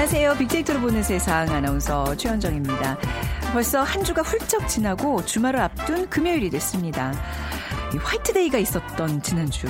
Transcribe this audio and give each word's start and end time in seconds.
안녕하세요. 0.00 0.38
빅데이터로 0.38 0.80
보는 0.80 1.02
세상 1.02 1.46
아나운서 1.50 2.16
최현정입니다. 2.16 2.96
벌써 3.52 3.82
한 3.82 4.02
주가 4.02 4.22
훌쩍 4.22 4.66
지나고 4.66 5.22
주말을 5.26 5.60
앞둔 5.60 6.08
금요일이 6.08 6.48
됐습니다. 6.48 7.12
화이트데이가 8.02 8.56
있었던 8.56 9.20
지난주 9.20 9.66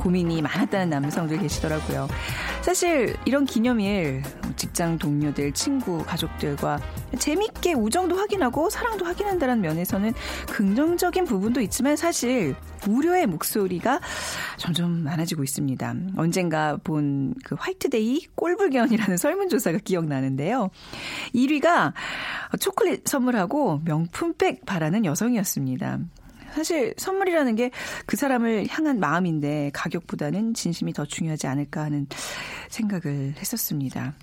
고민이 0.00 0.42
많았다는 0.42 0.90
남성들 0.90 1.38
계시더라고요. 1.38 2.08
사실 2.62 3.16
이런 3.24 3.44
기념일 3.44 4.22
직장 4.56 4.98
동료들, 4.98 5.52
친구, 5.52 6.04
가족들과 6.04 6.78
재밌게 7.18 7.74
우정도 7.74 8.16
확인하고 8.16 8.70
사랑도 8.70 9.04
확인한다는 9.04 9.60
면에서는 9.60 10.12
긍정적인 10.48 11.24
부분도 11.24 11.60
있지만 11.62 11.96
사실 11.96 12.54
우려의 12.88 13.26
목소리가 13.26 14.00
점점 14.56 15.02
많아지고 15.04 15.44
있습니다. 15.44 15.94
언젠가 16.16 16.76
본 16.82 17.20
그 17.44 17.56
화이트데이 17.58 18.26
꼴불견이라는 18.34 19.16
설문조사가 19.18 19.78
기억나는데요. 19.84 20.70
1위가 21.34 21.92
초콜릿 22.60 23.06
선물하고 23.06 23.82
명품백 23.84 24.64
바라는 24.66 25.04
여성이었습니다. 25.04 25.98
사실 26.54 26.94
선물이라는 26.96 27.56
게 27.56 27.70
그 28.06 28.16
사람을 28.16 28.66
향한 28.68 28.98
마음인데 29.00 29.70
가격보다는 29.72 30.54
진심이 30.54 30.92
더 30.92 31.04
중요하지 31.04 31.46
않을까 31.46 31.82
하는 31.82 32.06
생각을 32.68 33.34
했었습니다. 33.38 34.14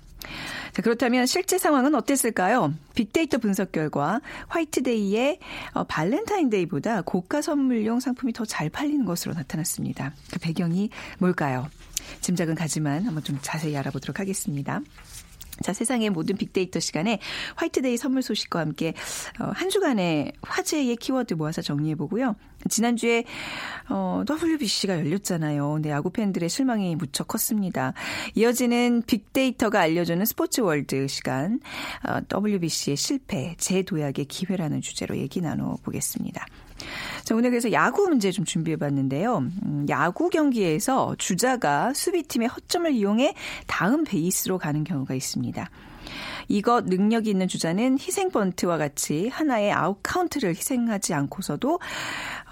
자, 0.72 0.82
그렇다면 0.82 1.26
실제 1.26 1.56
상황은 1.58 1.94
어땠을까요? 1.94 2.74
빅데이터 2.94 3.38
분석 3.38 3.72
결과 3.72 4.20
화이트데이의 4.48 5.38
어, 5.72 5.84
발렌타인데이보다 5.84 7.02
고가 7.02 7.40
선물용 7.40 8.00
상품이 8.00 8.32
더 8.32 8.44
잘 8.44 8.68
팔리는 8.68 9.04
것으로 9.04 9.34
나타났습니다. 9.34 10.12
그 10.32 10.38
배경이 10.38 10.90
뭘까요? 11.18 11.68
짐작은 12.20 12.54
가지만 12.54 13.04
한번 13.04 13.22
좀 13.22 13.38
자세히 13.42 13.76
알아보도록 13.76 14.18
하겠습니다. 14.20 14.80
자, 15.62 15.72
세상의 15.72 16.10
모든 16.10 16.36
빅데이터 16.36 16.80
시간에 16.80 17.18
화이트데이 17.56 17.96
선물 17.96 18.22
소식과 18.22 18.60
함께 18.60 18.94
어, 19.40 19.50
한 19.54 19.68
주간의 19.68 20.32
화제의 20.42 20.96
키워드 20.96 21.34
모아서 21.34 21.62
정리해 21.62 21.94
보고요. 21.94 22.36
지난주에 22.68 23.24
어, 23.88 24.22
WBC가 24.28 24.98
열렸잖아요. 24.98 25.78
네, 25.80 25.90
야구 25.90 26.10
팬들의 26.10 26.48
실망이 26.48 26.96
무척 26.96 27.28
컸습니다. 27.28 27.94
이어지는 28.34 29.02
빅데이터가 29.06 29.80
알려주는 29.80 30.24
스포츠 30.24 30.60
월드 30.60 31.06
시간 31.08 31.60
어, 32.06 32.20
WBC의 32.32 32.96
실패, 32.96 33.54
재도약의 33.58 34.26
기회라는 34.26 34.80
주제로 34.80 35.16
얘기 35.16 35.40
나눠 35.40 35.76
보겠습니다. 35.82 36.46
자, 37.24 37.34
오늘 37.34 37.50
그래서 37.50 37.72
야구 37.72 38.08
문제 38.08 38.30
좀 38.30 38.44
준비해 38.44 38.76
봤는데요. 38.76 39.38
음, 39.38 39.86
야구 39.88 40.30
경기에서 40.30 41.14
주자가 41.18 41.92
수비팀의 41.94 42.48
허점을 42.48 42.90
이용해 42.92 43.34
다음 43.66 44.04
베이스로 44.04 44.58
가는 44.58 44.84
경우가 44.84 45.14
있습니다. 45.14 45.68
이것 46.48 46.86
능력이 46.86 47.30
있는 47.30 47.46
주자는 47.48 47.98
희생 47.98 48.30
번트와 48.30 48.78
같이 48.78 49.28
하나의 49.28 49.72
아웃 49.72 49.98
카운트를 50.02 50.50
희생하지 50.50 51.12
않고서도 51.14 51.74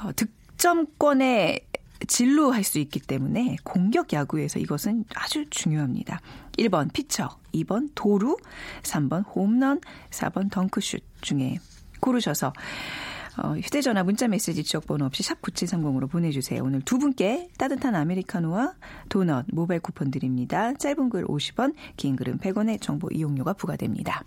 어, 0.03 0.11
득점권에 0.15 1.61
진루할 2.07 2.63
수 2.63 2.79
있기 2.79 3.01
때문에 3.01 3.57
공격 3.65 4.13
야구에서 4.13 4.59
이것은 4.59 5.05
아주 5.15 5.47
중요합니다. 5.49 6.21
1번 6.59 6.93
피처, 6.93 7.39
2번 7.55 7.91
도루, 7.95 8.37
3번 8.83 9.25
홈런, 9.35 9.81
4번 10.11 10.51
덩크슛 10.51 11.03
중에 11.23 11.57
고르셔서 12.01 12.53
어, 13.39 13.55
휴대전화 13.57 14.03
문자메시지 14.05 14.65
지역번호 14.65 15.05
없이 15.07 15.23
샵 15.23 15.41
9730으로 15.43 16.11
보내주세요. 16.11 16.63
오늘 16.63 16.81
두 16.83 16.99
분께 16.99 17.49
따뜻한 17.59 17.95
아메리카노와 17.95 18.75
도넛 19.09 19.47
모바일 19.53 19.81
쿠폰 19.81 20.11
드립니다. 20.11 20.73
짧은 20.75 21.11
글 21.11 21.25
50원, 21.27 21.75
긴 21.97 22.17
글은 22.17 22.39
100원의 22.39 22.81
정보 22.81 23.09
이용료가 23.13 23.53
부과됩니다. 23.55 24.25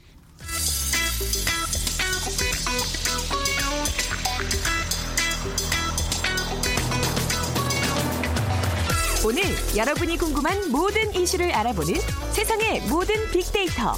오늘 9.26 9.44
여러분이 9.76 10.18
궁금한 10.18 10.72
모든 10.72 11.14
이슈를 11.14 11.52
알아보는 11.52 11.94
세상의 12.32 12.88
모든 12.90 13.16
빅데이터 13.32 13.94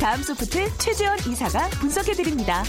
다음 0.00 0.22
소프트 0.22 0.76
최재원 0.78 1.16
이사가 1.18 1.68
분석해드립니다. 1.80 2.64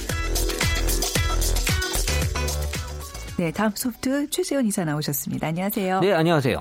네, 3.39 3.51
다음 3.53 3.71
소프트 3.73 4.29
최세원 4.29 4.65
이사 4.65 4.83
나오셨습니다. 4.83 5.47
안녕하세요. 5.47 6.01
네, 6.01 6.11
안녕하세요. 6.11 6.59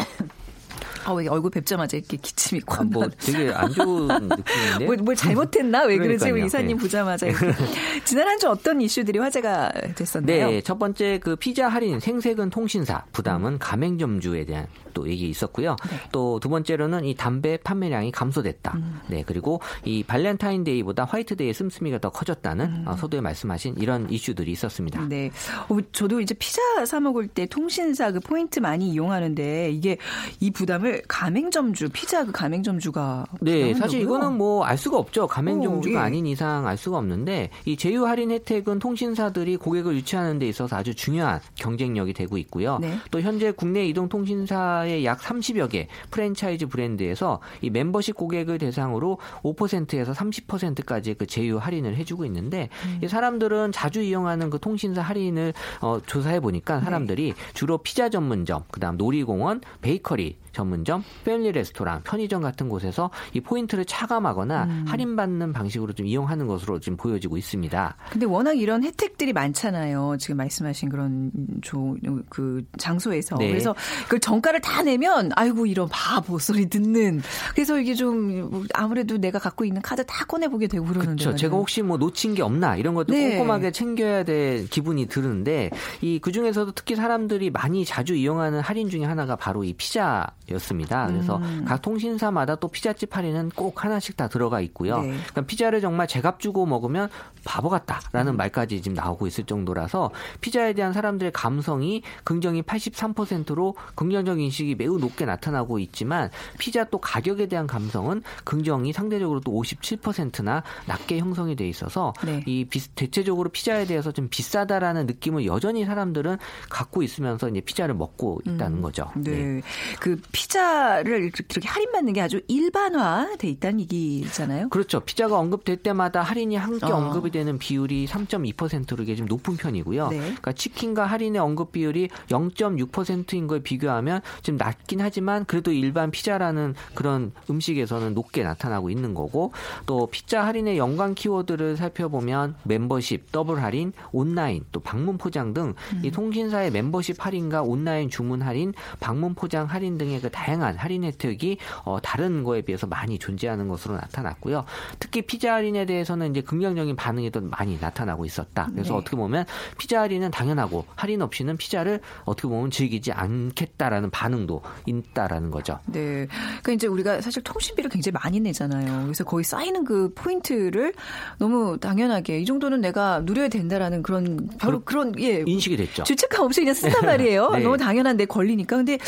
아, 1.07 1.13
왜 1.13 1.27
얼굴 1.27 1.51
뵙자마자 1.51 1.97
이렇게 1.97 2.17
기침이 2.19 2.61
콱 2.61 2.81
아, 2.83 2.85
뭐 2.85 3.09
되게 3.19 3.51
안 3.53 3.69
좋은 3.73 4.07
느낌인데. 4.07 4.85
뭘, 4.85 4.97
뭘 4.99 5.17
잘못했나? 5.17 5.83
왜 5.87 5.97
그러지? 5.99 6.19
그러니까요. 6.27 6.45
이사님 6.47 6.77
네. 6.77 6.83
보자마자. 6.83 7.27
이렇게. 7.27 7.53
지난 8.05 8.29
한 8.29 8.39
주 8.39 8.49
어떤 8.49 8.81
이슈들이 8.81 9.19
화제가 9.19 9.73
됐었나요? 9.97 10.51
네, 10.51 10.61
첫 10.61 10.79
번째 10.79 11.19
그 11.21 11.35
피자 11.35 11.67
할인 11.69 11.99
생색은 11.99 12.51
통신사, 12.51 13.05
부담은 13.11 13.59
가맹점주에 13.59 14.45
대한 14.45 14.69
또 14.99 15.09
얘기 15.09 15.29
있었고요. 15.29 15.77
네. 15.89 15.97
또두 16.11 16.49
번째로는 16.49 17.05
이 17.05 17.15
담배 17.15 17.57
판매량이 17.57 18.11
감소됐다. 18.11 18.73
음. 18.77 19.01
네, 19.07 19.23
그리고 19.27 19.61
이 19.85 20.03
발렌타인데이보다 20.03 21.05
화이트데이의 21.05 21.55
씀씀이가 21.55 21.99
더 21.99 22.11
커졌다는 22.11 22.89
어, 22.89 22.97
서두에 22.97 23.21
말씀하신 23.21 23.77
이런 23.79 24.11
이슈들이 24.11 24.51
있었습니다. 24.53 25.01
음. 25.03 25.09
네. 25.09 25.31
어, 25.69 25.79
저도 25.93 26.21
이제 26.21 26.35
피자 26.35 26.61
사 26.85 27.01
먹을 27.01 27.29
때 27.29 27.47
통신사 27.47 28.11
그 28.11 28.21
포인트 28.21 28.59
많이 28.61 28.91
이용하는데 28.91 29.71
이게 29.71 29.99
이 30.41 30.51
부담을 30.51 31.03
가맹점주, 31.07 31.91
피자 31.93 32.25
그 32.25 32.33
가맹점주가 32.33 33.27
네, 33.41 33.75
사실? 33.75 34.01
이거는 34.01 34.37
뭐 34.37 34.59
알 34.65 34.77
수가 34.77 34.99
없죠. 34.99 35.27
가맹점주가 35.27 35.99
오, 35.99 36.03
예. 36.03 36.05
아닌 36.05 36.27
이상 36.27 36.67
알 36.67 36.77
수가 36.77 36.99
없는데 36.99 37.51
이 37.65 37.77
제휴 37.77 38.07
할인 38.07 38.31
혜택은 38.31 38.79
통신사들이 38.81 39.57
고객을 39.57 39.95
유치하는 39.95 40.39
데 40.39 40.49
있어서 40.49 40.77
아주 40.77 40.95
중요한 40.95 41.41
경쟁력이 41.55 42.13
되고 42.13 42.37
있고요. 42.39 42.79
네. 42.81 42.99
또 43.11 43.21
현재 43.21 43.51
국내 43.53 43.87
이동 43.87 44.09
통신사의 44.09 44.88
약 45.05 45.21
30여 45.21 45.71
개 45.71 45.89
프랜차이즈 46.11 46.67
브랜드에서 46.67 47.41
이 47.61 47.71
멤버십 47.71 48.17
고객을 48.17 48.59
대상으로 48.59 49.19
5%에서 49.43 50.13
30%까지 50.13 51.15
그 51.15 51.27
제휴 51.27 51.59
할인을 51.59 51.97
해주고 51.97 52.25
있는데 52.27 52.69
음. 52.87 53.01
이 53.03 53.09
사람들은 53.09 53.73
자주 53.73 54.03
이용하는 54.03 54.51
그 54.51 54.59
통신사 54.59 55.03
할인을 55.03 55.53
어, 55.81 56.01
조사해 56.07 56.37
네. 56.37 56.41
보니까 56.41 56.81
사람들이 56.81 57.35
주로 57.55 57.79
피자 57.79 58.09
전문점, 58.09 58.63
그다음 58.71 58.97
놀이공원, 58.97 59.61
베이커리 59.83 60.37
전문점, 60.59 61.03
패밀리 61.25 61.53
레스토랑, 61.53 62.03
편의점 62.05 62.43
같은 62.43 62.69
곳에서 62.69 63.11
이 63.33 63.41
포인트를 63.41 63.85
차감하거나 63.85 64.65
음. 64.65 64.85
할인받는 64.87 65.53
방식으로 65.53 65.93
좀 65.93 66.07
이용하는 66.07 66.47
것으로 66.47 66.81
지금 66.81 66.97
보여지고 66.97 67.37
있습니다. 67.37 67.97
근데 68.11 68.27
워낙 68.27 68.59
이런 68.59 68.85
혜택들이 68.85 69.33
많잖아요. 69.33 70.17
지금 70.19 70.37
말씀하신 70.37 70.89
그런 70.89 71.31
조, 71.63 71.97
그 72.29 72.65
장소에서. 72.79 73.37
네. 73.39 73.49
그래서 73.49 73.75
그 74.09 74.19
정가를 74.19 74.61
다 74.61 74.83
내면 74.83 75.31
아이고 75.35 75.67
이런 75.67 75.89
바보 75.91 76.39
소리 76.39 76.67
듣는. 76.69 77.23
그래서 77.55 77.79
이게 77.81 77.95
좀 77.95 78.65
아무래도 78.75 79.19
내가 79.19 79.39
갖고 79.39 79.65
있는 79.65 79.81
카드 79.83 80.05
다 80.05 80.25
꺼내 80.27 80.49
보게 80.49 80.67
되고 80.67 80.85
그러는데. 80.85 81.25
그렇죠. 81.25 81.37
제가 81.37 81.57
혹시 81.57 81.83
뭐 81.83 81.97
놓친 81.97 82.35
게 82.35 82.43
없나 82.43 82.77
이런 82.77 82.95
것도 82.95 83.13
네. 83.13 83.37
꼼꼼하게 83.37 83.71
챙겨야 83.73 84.25
될 84.25 84.67
기분이 84.69 85.07
드는데 85.07 85.71
이 86.03 86.19
그 86.29 86.33
중에서도 86.33 86.73
특히 86.73 86.95
사람들이 86.95 87.51
많이 87.51 87.85
자주 87.87 88.15
이용하는 88.15 88.61
할인 88.61 88.91
중에 88.91 89.05
하나가 89.05 89.37
바로 89.37 89.65
이 89.65 89.73
피자 89.73 90.27
였습니다. 90.53 91.07
그래서 91.07 91.37
음. 91.37 91.65
각 91.67 91.83
통신사마다 91.83 92.57
또 92.57 92.69
피자집 92.69 93.17
할인은 93.17 93.51
꼭 93.55 93.85
하나씩 93.85 94.17
다 94.17 94.29
들어가 94.29 94.61
있고요. 94.61 95.01
네. 95.01 95.09
그러니까 95.09 95.43
피자를 95.43 95.81
정말 95.81 96.07
제값 96.07 96.41
주고 96.41 96.67
먹으면 96.67 97.09
바보 97.45 97.69
같다라는 97.69 98.35
음. 98.35 98.37
말까지 98.37 98.83
지금 98.83 98.95
나오고 98.95 99.27
있을 99.27 99.45
정도라서 99.45 100.11
피자에 100.41 100.73
대한 100.73 100.93
사람들의 100.93 101.33
감성이 101.33 102.03
긍정이 102.25 102.63
83%로 102.63 103.75
긍정적 103.95 104.41
인식이 104.41 104.75
매우 104.77 104.99
높게 104.99 105.25
나타나고 105.25 105.79
있지만 105.79 106.31
피자 106.59 106.85
또 106.85 106.99
가격에 106.99 107.47
대한 107.47 107.67
감성은 107.67 108.23
긍정이 108.45 108.93
상대적으로 108.93 109.41
또 109.41 109.53
57%나 109.53 110.63
낮게 110.87 111.19
형성이 111.19 111.57
돼 111.57 111.69
있어서 111.69 112.13
네. 112.25 112.43
이 112.47 112.65
비, 112.65 112.81
대체적으로 112.95 113.51
피자에 113.51 113.87
대해서 113.87 114.13
좀 114.13 114.29
비싸다라는 114.29 115.07
느낌을 115.07 115.47
여전히 115.47 115.85
사람들은 115.85 116.39
갖고 116.69 117.03
있으면서 117.03 117.49
이제 117.49 117.61
피자를 117.61 117.95
먹고 117.95 118.41
있다는 118.47 118.83
거죠. 118.83 119.11
네. 119.17 119.63
그 120.01 120.21
피자를 120.39 121.25
이렇게 121.25 121.69
할인받는 121.69 122.13
게 122.13 122.21
아주 122.21 122.41
일반화돼 122.47 123.49
있다는 123.49 123.81
얘기잖아요. 123.81 124.69
그렇죠. 124.69 125.01
피자가 125.01 125.37
언급될 125.37 125.79
때마다 125.79 126.23
할인이 126.23 126.55
함께 126.55 126.87
어. 126.87 126.95
언급이 126.95 127.33
되는 127.33 127.59
비율이 127.59 128.07
3.2%로 128.07 129.03
이게 129.03 129.17
좀 129.17 129.27
높은 129.27 129.57
편이고요. 129.57 130.09
네. 130.11 130.19
그러니까 130.19 130.53
치킨과 130.53 131.07
할인의 131.07 131.41
언급 131.41 131.73
비율이 131.73 132.11
0.6%인 132.29 133.49
걸 133.49 133.61
비교하면 133.61 134.21
좀 134.43 134.57
낮긴 134.57 135.01
하지만 135.01 135.45
그래도 135.45 135.73
일반 135.73 136.13
피자라는 136.13 136.77
그런 136.95 137.33
음식에서는 137.51 138.15
높게 138.15 138.45
나타나고 138.45 138.91
있는 138.91 139.15
거고 139.15 139.53
또 139.87 140.07
피자 140.07 140.47
할인의 140.47 140.79
연관 140.79 141.17
키워드를 141.17 141.77
살펴보면 141.77 142.55
멤버십, 142.63 143.33
더블 143.33 143.61
할인, 143.61 143.93
온라인, 144.13 144.65
또 144.71 144.79
방문 144.79 145.19
포장 145.19 145.53
등이 145.53 146.13
통신사의 146.13 146.71
멤버십 146.71 147.27
할인과 147.27 147.63
온라인 147.63 148.09
주문 148.09 148.41
할인, 148.43 148.73
방문 149.01 149.35
포장 149.35 149.67
할인 149.67 149.99
등의 149.99 150.21
그 150.29 150.33
다양한 150.33 150.77
할인 150.77 151.05
혜택이 151.05 151.59
어, 151.85 151.99
다른 152.03 152.45
거에 152.45 152.63
비해서 152.63 152.87
많이 152.87 153.19
존재하는 153.19 153.69
것으로 153.69 153.97
나타났고요. 153.97 154.65
특히 154.99 155.23
피자 155.23 155.55
할인에 155.55 155.87
대해서는 155.87 156.31
이제 156.31 156.41
긍정적인 156.41 156.97
반응이 156.97 157.31
더 157.31 157.41
많이 157.41 157.79
나타나고 157.81 158.25
있었다. 158.25 158.69
그래서 158.73 158.93
네. 158.93 158.99
어떻게 158.99 159.17
보면 159.17 159.45
피자 159.79 160.01
할인은 160.03 160.31
당연하고 160.31 160.85
할인 160.97 161.23
없이는 161.23 161.57
피자를 161.57 162.01
어떻게 162.25 162.49
보면 162.49 162.71
즐기지 162.71 163.13
않겠다라는 163.13 164.11
반응도 164.11 164.63
있다라는 164.87 165.51
거죠. 165.51 165.79
네. 165.87 166.27
그러니까 166.29 166.73
이제 166.73 166.87
우리가 166.87 167.21
사실 167.21 167.43
통신비를 167.43 167.91
굉장히 167.91 168.19
많이 168.23 168.41
내잖아요. 168.41 169.05
그래서 169.05 169.25
거의 169.25 169.45
쌓이는 169.45 169.85
그 169.85 170.13
포인트를 170.15 170.93
너무 171.39 171.79
당연하게 171.79 172.41
이 172.41 172.45
정도는 172.45 172.81
내가 172.81 173.21
누려야 173.21 173.49
된다라는 173.49 174.03
그런 174.03 174.49
바로 174.59 174.81
그런 174.81 175.19
예 175.19 175.43
인식이 175.47 175.77
됐죠. 175.77 176.05
죄책감 176.05 176.45
없이 176.45 176.61
그냥 176.61 176.75
쓴단 176.75 177.05
말이에요. 177.07 177.51
네. 177.51 177.61
너무 177.61 177.77
당연한 177.77 178.17
내 178.17 178.27
권리니까. 178.27 178.77
근데 178.77 178.99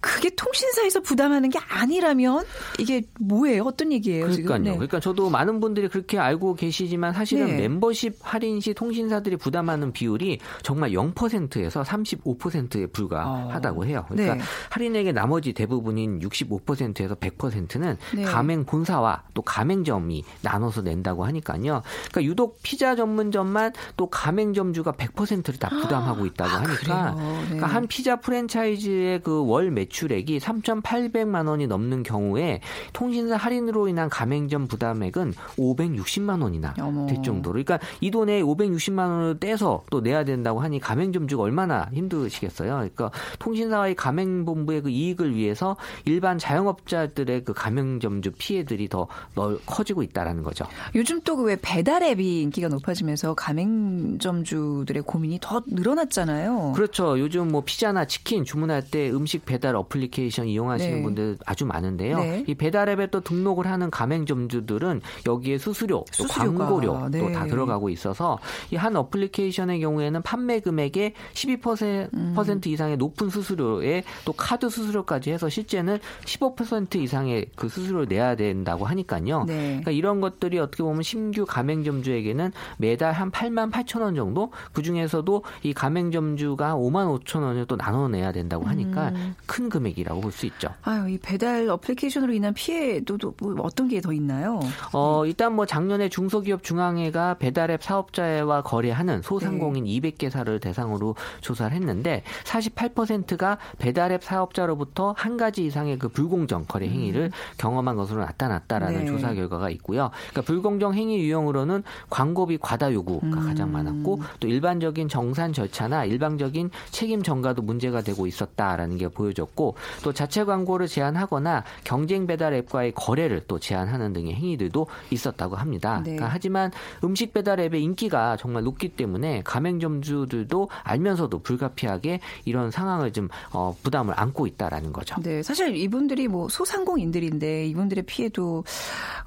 그게 0.00 0.30
통신 0.30 0.59
사에서 0.72 1.00
부담하는 1.00 1.50
게 1.50 1.58
아니라면 1.68 2.44
이게 2.78 3.02
뭐예요? 3.20 3.64
어떤 3.64 3.92
얘기예요? 3.92 4.26
그러니까요. 4.26 4.58
네. 4.58 4.72
그러니까 4.72 5.00
저도 5.00 5.28
많은 5.30 5.60
분들이 5.60 5.88
그렇게 5.88 6.18
알고 6.18 6.54
계시지만 6.54 7.12
사실은 7.12 7.46
네. 7.46 7.56
멤버십 7.56 8.16
할인 8.22 8.60
시 8.60 8.72
통신사들이 8.72 9.36
부담하는 9.36 9.92
비율이 9.92 10.38
정말 10.62 10.92
0%에서 10.92 11.82
35%에 11.82 12.86
불과하다고 12.86 13.86
해요. 13.86 14.04
그러니까 14.08 14.34
네. 14.36 14.40
할인액의 14.70 15.12
나머지 15.12 15.52
대부분인 15.52 16.20
65%에서 16.20 17.14
100%는 17.14 17.96
네. 18.14 18.22
가맹 18.22 18.64
본사와 18.64 19.24
또 19.34 19.42
가맹점이 19.42 20.24
나눠서 20.42 20.82
낸다고 20.82 21.24
하니까요. 21.24 21.82
그러니까 22.10 22.22
유독 22.22 22.60
피자 22.62 22.94
전문점만 22.96 23.72
또 23.96 24.08
가맹점주가 24.08 24.92
100%를 24.92 25.58
다 25.58 25.68
부담하고 25.68 26.26
있다고 26.26 26.50
아, 26.50 26.62
하니까? 26.62 27.14
네. 27.14 27.44
그러니까 27.44 27.66
한 27.66 27.86
피자 27.86 28.16
프랜차이즈의 28.16 29.20
그 29.20 29.40
월 29.50 29.70
매출액이 29.70 30.38
3,800만 30.50 31.46
원이 31.46 31.66
넘는 31.66 32.02
경우에 32.02 32.60
통신사 32.92 33.36
할인으로 33.36 33.88
인한 33.88 34.08
가맹점 34.08 34.66
부담액은 34.66 35.34
560만 35.56 36.42
원이나 36.42 36.74
어머. 36.80 37.06
될 37.06 37.22
정도로. 37.22 37.62
그러니까 37.62 37.78
이 38.00 38.10
돈에 38.10 38.42
560만 38.42 38.98
원을 38.98 39.40
떼서 39.40 39.84
또 39.90 40.00
내야 40.00 40.24
된다고 40.24 40.60
하니 40.60 40.80
가맹점주가 40.80 41.42
얼마나 41.42 41.88
힘드시겠어요. 41.92 42.74
그러니까 42.74 43.10
통신사와의 43.38 43.94
가맹본부의 43.94 44.82
그 44.82 44.90
이익을 44.90 45.34
위해서 45.34 45.76
일반 46.04 46.38
자영업자들의 46.38 47.44
그 47.44 47.52
가맹점주 47.52 48.32
피해들이 48.38 48.88
더 48.88 49.06
넓, 49.34 49.60
커지고 49.66 50.02
있다라는 50.02 50.42
거죠. 50.42 50.64
요즘 50.94 51.20
또그왜 51.20 51.58
배달 51.62 52.02
앱이 52.02 52.42
인기가 52.42 52.68
높아지면서 52.68 53.34
가맹점주들의 53.34 55.02
고민이 55.02 55.38
더 55.40 55.62
늘어났잖아요. 55.66 56.72
그렇죠. 56.74 57.18
요즘 57.18 57.48
뭐 57.48 57.62
피자나 57.64 58.06
치킨 58.06 58.44
주문할 58.44 58.82
때 58.90 59.10
음식 59.10 59.44
배달 59.44 59.76
어플리케이션 59.76 60.39
이용하시는 60.48 60.96
네. 60.96 61.02
분들 61.02 61.38
아주 61.46 61.64
많은데요. 61.64 62.18
네. 62.18 62.44
이 62.46 62.54
배달 62.54 62.88
앱에 62.88 63.08
또 63.08 63.20
등록을 63.20 63.66
하는 63.66 63.90
가맹점주들은 63.90 65.00
여기에 65.26 65.58
수수료, 65.58 66.04
또 66.18 66.26
수수료가, 66.26 66.66
광고료 66.66 67.08
네. 67.08 67.20
또다 67.20 67.46
들어가고 67.46 67.88
있어서 67.88 68.38
이 68.72 68.80
한 68.80 68.96
어플리케이션의 68.96 69.80
경우에는 69.80 70.22
판매 70.22 70.58
금액의 70.60 71.12
12% 71.34 72.14
음. 72.14 72.60
이상의 72.64 72.96
높은 72.96 73.28
수수료에 73.28 74.02
또 74.24 74.32
카드 74.32 74.68
수수료까지 74.68 75.30
해서 75.30 75.48
실제는 75.48 75.98
15% 76.24 76.96
이상의 76.96 77.46
그 77.54 77.68
수수료를 77.68 78.06
내야 78.08 78.34
된다고 78.34 78.86
하니까요. 78.86 79.44
네. 79.44 79.66
그러니까 79.66 79.90
이런 79.90 80.20
것들이 80.20 80.58
어떻게 80.58 80.82
보면 80.82 81.02
신규 81.02 81.44
가맹점주에게는 81.44 82.52
매달 82.78 83.12
한 83.12 83.30
8만 83.30 83.70
8천 83.70 84.00
원 84.00 84.14
정도 84.14 84.50
그 84.72 84.82
중에서도 84.82 85.44
이 85.62 85.74
가맹점주가 85.74 86.74
5만 86.74 87.20
5천 87.20 87.42
원을 87.42 87.66
또 87.66 87.76
나눠 87.76 88.08
내야 88.08 88.32
된다고 88.32 88.64
하니까 88.64 89.08
음. 89.10 89.34
큰 89.46 89.68
금액이라고 89.68 90.19
볼수 90.20 90.46
있죠. 90.46 90.68
아유, 90.82 91.08
이 91.10 91.18
배달 91.18 91.68
어플리케이션으로 91.68 92.32
인한 92.32 92.54
피해도 92.54 93.18
또뭐 93.18 93.56
어떤 93.62 93.88
게 93.88 94.00
더 94.00 94.12
있나요? 94.12 94.60
어, 94.92 95.26
일단 95.26 95.54
뭐 95.54 95.66
작년에 95.66 96.08
중소기업 96.08 96.62
중앙회가 96.62 97.34
배달앱 97.34 97.82
사업자와 97.82 98.62
거래하는 98.62 99.22
소상공인 99.22 99.84
네. 99.84 100.00
200개사를 100.00 100.60
대상으로 100.60 101.14
조사를 101.40 101.76
했는데 101.76 102.22
48%가 102.44 103.58
배달앱 103.78 104.24
사업자로부터 104.24 105.14
한 105.16 105.36
가지 105.36 105.64
이상의 105.66 105.98
그 105.98 106.08
불공정 106.08 106.64
거래 106.66 106.88
행위를 106.88 107.30
경험한 107.58 107.96
것으로 107.96 108.24
나타났다라는 108.24 109.00
음. 109.00 109.04
네. 109.04 109.06
조사 109.06 109.34
결과가 109.34 109.70
있고요. 109.70 110.10
그러니까 110.30 110.42
불공정 110.42 110.94
행위 110.94 111.18
유형으로는 111.20 111.82
광고비 112.08 112.58
과다 112.58 112.92
요구가 112.92 113.26
음. 113.26 113.46
가장 113.46 113.72
많았고 113.72 114.20
또 114.40 114.48
일반적인 114.48 115.08
정산 115.08 115.52
절차나 115.52 116.04
일방적인 116.04 116.70
책임 116.90 117.22
전가도 117.22 117.62
문제가 117.62 118.02
되고 118.02 118.26
있었다라는 118.26 118.96
게 118.96 119.08
보여졌고 119.08 119.74
또 120.02 120.09
자체 120.12 120.44
광고를 120.44 120.86
제한하거나 120.86 121.64
경쟁 121.84 122.26
배달 122.26 122.54
앱과의 122.54 122.92
거래를 122.94 123.42
또 123.48 123.58
제한하는 123.58 124.12
등의 124.12 124.34
행위들도 124.34 124.86
있었다고 125.10 125.56
합니다. 125.56 125.98
네. 126.04 126.12
그러니까 126.12 126.28
하지만 126.32 126.70
음식 127.04 127.32
배달 127.32 127.60
앱의 127.60 127.82
인기가 127.82 128.36
정말 128.36 128.62
높기 128.62 128.88
때문에 128.88 129.42
가맹점주들도 129.44 130.68
알면서도 130.82 131.40
불가피하게 131.40 132.20
이런 132.44 132.70
상황을 132.70 133.12
좀 133.12 133.28
어, 133.52 133.76
부담을 133.82 134.14
안고 134.16 134.46
있다라는 134.46 134.92
거죠. 134.92 135.16
네, 135.22 135.42
사실 135.42 135.76
이분들이 135.76 136.28
뭐 136.28 136.48
소상공인들인데 136.48 137.66
이분들의 137.66 138.04
피해도 138.04 138.64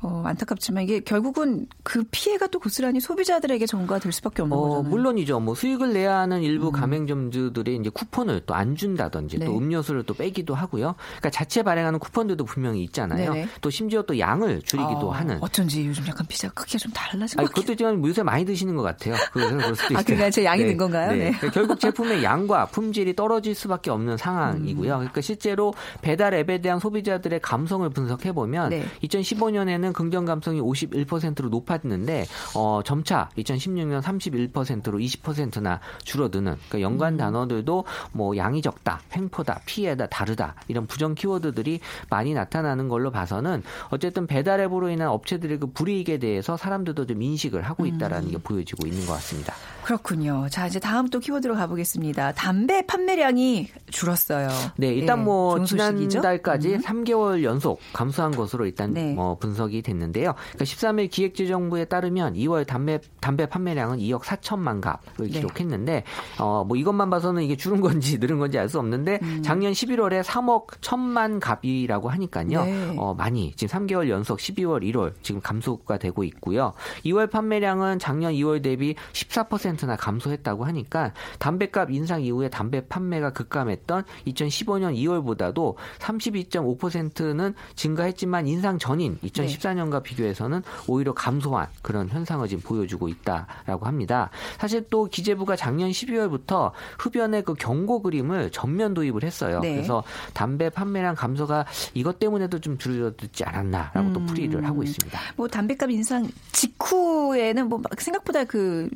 어, 0.02 0.24
안타깝지만 0.26 0.84
이게 0.84 1.00
결국은 1.00 1.68
그 1.84 2.04
피해가 2.10 2.48
또 2.48 2.60
고스란히 2.60 3.00
소비자들에게 3.00 3.66
전가될 3.66 4.12
수밖에 4.12 4.42
없는 4.42 4.58
어, 4.58 4.62
거잖아요. 4.62 4.90
물론이죠. 4.90 5.40
뭐 5.40 5.54
수익을 5.56 5.94
내야 5.94 6.18
하는 6.20 6.42
일부 6.42 6.72
가맹점주들이 6.72 7.76
이제 7.76 7.90
쿠폰을 7.90 8.42
또 8.46 8.54
안 8.54 8.76
준다든지 8.76 9.40
네. 9.40 9.46
또 9.46 9.58
음료수를 9.58 10.04
또 10.04 10.14
빼기도 10.14 10.54
하고 10.54 10.73
요. 10.82 10.96
그러니까 10.98 11.30
자체 11.30 11.64
발행하는 11.64 12.00
쿠폰들도 12.00 12.46
분명히 12.46 12.84
있잖아요. 12.84 13.34
네네. 13.34 13.48
또 13.62 13.70
심지어 13.70 14.02
또 14.04 14.18
양을 14.18 14.62
줄이기도 14.64 15.14
아, 15.14 15.20
하는. 15.20 15.38
어쩐지 15.42 15.86
요즘 15.86 16.06
약간 16.08 16.26
피자 16.28 16.50
크기가 16.50 16.78
좀 16.80 16.92
달라진 16.94 17.38
것 17.38 17.44
같아요. 17.44 17.54
그것도 17.54 17.74
있지만 17.74 18.06
요새 18.06 18.24
많이 18.24 18.46
드시는 18.46 18.76
것 18.76 18.84
같아요. 18.84 19.16
그래서 19.32 19.56
그럴 19.56 19.76
수도 19.76 19.88
있어요. 19.94 19.98
아, 20.00 20.04
그러니까 20.04 20.30
제 20.30 20.44
양이 20.46 20.64
는 20.64 20.78
건가요? 20.78 21.12
네. 21.12 21.32
그러니까 21.32 21.52
결국 21.52 21.80
제품의 21.80 22.24
양과 22.24 22.68
품질이 22.68 23.16
떨어질 23.16 23.56
수밖에 23.56 23.92
없는 23.92 24.18
상황이고요. 24.18 24.94
음. 24.94 25.00
그러니까 25.00 25.22
실제로 25.22 25.74
배달 26.02 26.34
앱에 26.34 26.62
대한 26.62 26.80
소비자들의 26.80 27.40
감성을 27.42 27.88
분석해 27.90 28.32
보면 28.32 28.70
네. 28.70 28.86
2015년에는 29.04 29.94
긍정 29.94 30.26
감성이 30.26 30.60
51%로 30.62 31.50
높았는데 31.50 32.26
어, 32.56 32.82
점차 32.84 33.30
2016년 33.38 34.02
31%로 34.02 34.98
20%나 34.98 35.80
줄어드는 36.04 36.56
그러니까 36.70 36.82
연관 36.82 37.14
음. 37.14 37.18
단어들도 37.18 37.86
뭐 38.12 38.36
양이 38.38 38.62
적다, 38.62 39.00
횡포다, 39.16 39.62
피해다, 39.66 40.08
다르다 40.08 40.56
이런 40.68 40.86
부정 40.88 41.16
키워드들이 41.16 41.80
많이 42.10 42.34
나타나는 42.34 42.88
걸로 42.88 43.12
봐서는 43.12 43.64
어쨌든 43.90 44.28
배달 44.28 44.60
앱으로 44.62 44.90
인한 44.90 45.10
업체들의 45.10 45.60
그 45.60 45.68
불이익에 45.68 46.18
대해서 46.20 46.58
사람들도 46.58 47.06
좀 47.06 47.22
인식을 47.22 47.62
하고 47.62 47.86
있다라는 47.86 48.30
음. 48.30 48.32
게 48.32 48.38
보여지고 48.38 48.88
있는 48.88 49.06
것 49.06 49.14
같습니다. 49.14 49.54
그렇군요. 49.84 50.48
자, 50.50 50.68
이제 50.68 50.80
다음 50.80 51.10
또 51.10 51.20
키워드로 51.20 51.56
가보겠습니다. 51.56 52.34
담배 52.34 52.86
판매량이 52.86 53.70
줄었어요. 53.90 54.50
네, 54.78 54.94
일단 54.94 55.20
예, 55.20 55.24
뭐? 55.24 55.64
지난달까지 55.64 56.76
음. 56.76 56.82
3개월 56.82 57.44
연속 57.44 57.80
감소한 57.92 58.32
것으로 58.32 58.66
일단 58.66 58.94
네. 58.94 59.14
뭐 59.14 59.38
분석이 59.38 59.82
됐는데요. 59.82 60.34
그러니까 60.54 60.66
13일 60.66 61.10
기획재정부에 61.10 61.86
따르면 61.86 62.36
2월 62.36 62.66
담배 62.66 63.00
담배 63.20 63.46
판매량은 63.46 64.00
2억 64.00 64.22
4천만 64.22 64.82
갑을 64.82 65.28
네. 65.28 65.28
기록했는데 65.28 66.04
어뭐 66.40 66.76
이것만 66.76 67.10
봐서는 67.10 67.44
이게 67.44 67.56
줄은 67.56 67.82
건지 67.82 68.18
늘은 68.24 68.40
건지 68.40 68.58
알 68.58 68.70
수 68.70 68.80
없는데 68.80 69.20
음. 69.22 69.42
작년 69.44 69.74
11월에 69.74 70.24
3억 70.24 70.53
1천만 70.62 71.40
갑이라고 71.40 72.10
하니까요. 72.10 72.64
네. 72.64 72.96
어 72.98 73.14
많이 73.14 73.54
지금 73.56 73.78
3개월 73.78 74.10
연속 74.10 74.40
12월 74.40 74.84
1월 74.84 75.14
지금 75.22 75.42
감소가 75.42 75.98
되고 75.98 76.24
있고요. 76.24 76.74
2월 77.06 77.30
판매량은 77.30 78.00
작년 78.00 78.34
2월 78.34 78.62
대비 78.64 78.96
14%나 79.14 79.96
감소했다고 79.96 80.66
하니까 80.66 81.14
담배값 81.40 81.92
인상 81.92 82.22
이후에 82.22 82.50
담배 82.50 82.86
판매가 82.88 83.32
급감했던 83.32 84.04
2015년 84.28 84.96
2월보다도 84.96 85.76
32.5%는 86.00 87.54
증가했지만 87.76 88.48
인상 88.48 88.78
전인 88.78 89.18
2014년과 89.24 90.04
비교해서는 90.04 90.62
오히려 90.88 91.14
감소한 91.14 91.68
그런 91.82 92.10
현상을 92.10 92.48
지금 92.48 92.64
보여주고 92.64 93.08
있다라고 93.08 93.86
합니다. 93.86 94.30
사실 94.58 94.86
또 94.90 95.06
기재부가 95.06 95.56
작년 95.56 95.90
12월부터 95.90 96.72
흡연의 97.00 97.44
그 97.44 97.54
경고 97.54 98.02
그림을 98.02 98.52
전면 98.52 98.94
도입을 98.94 99.24
했어요. 99.24 99.60
네. 99.62 99.76
그래서 99.76 100.04
담배 100.44 100.70
판매량 100.70 101.16
감소가 101.16 101.66
이것 101.94 102.20
때문에도 102.20 102.60
좀 102.60 102.78
줄어들지 102.78 103.46
않았나라고 103.46 104.12
또 104.12 104.20
음. 104.20 104.26
풀이를 104.26 104.66
하고 104.66 104.84
있습니다. 104.84 105.18
뭐 105.38 105.48
담배값 105.48 105.90
인상 105.90 106.28
직후에는 106.52 107.70
뭐 107.70 107.82
생각보다 107.98 108.44
그 108.44 108.90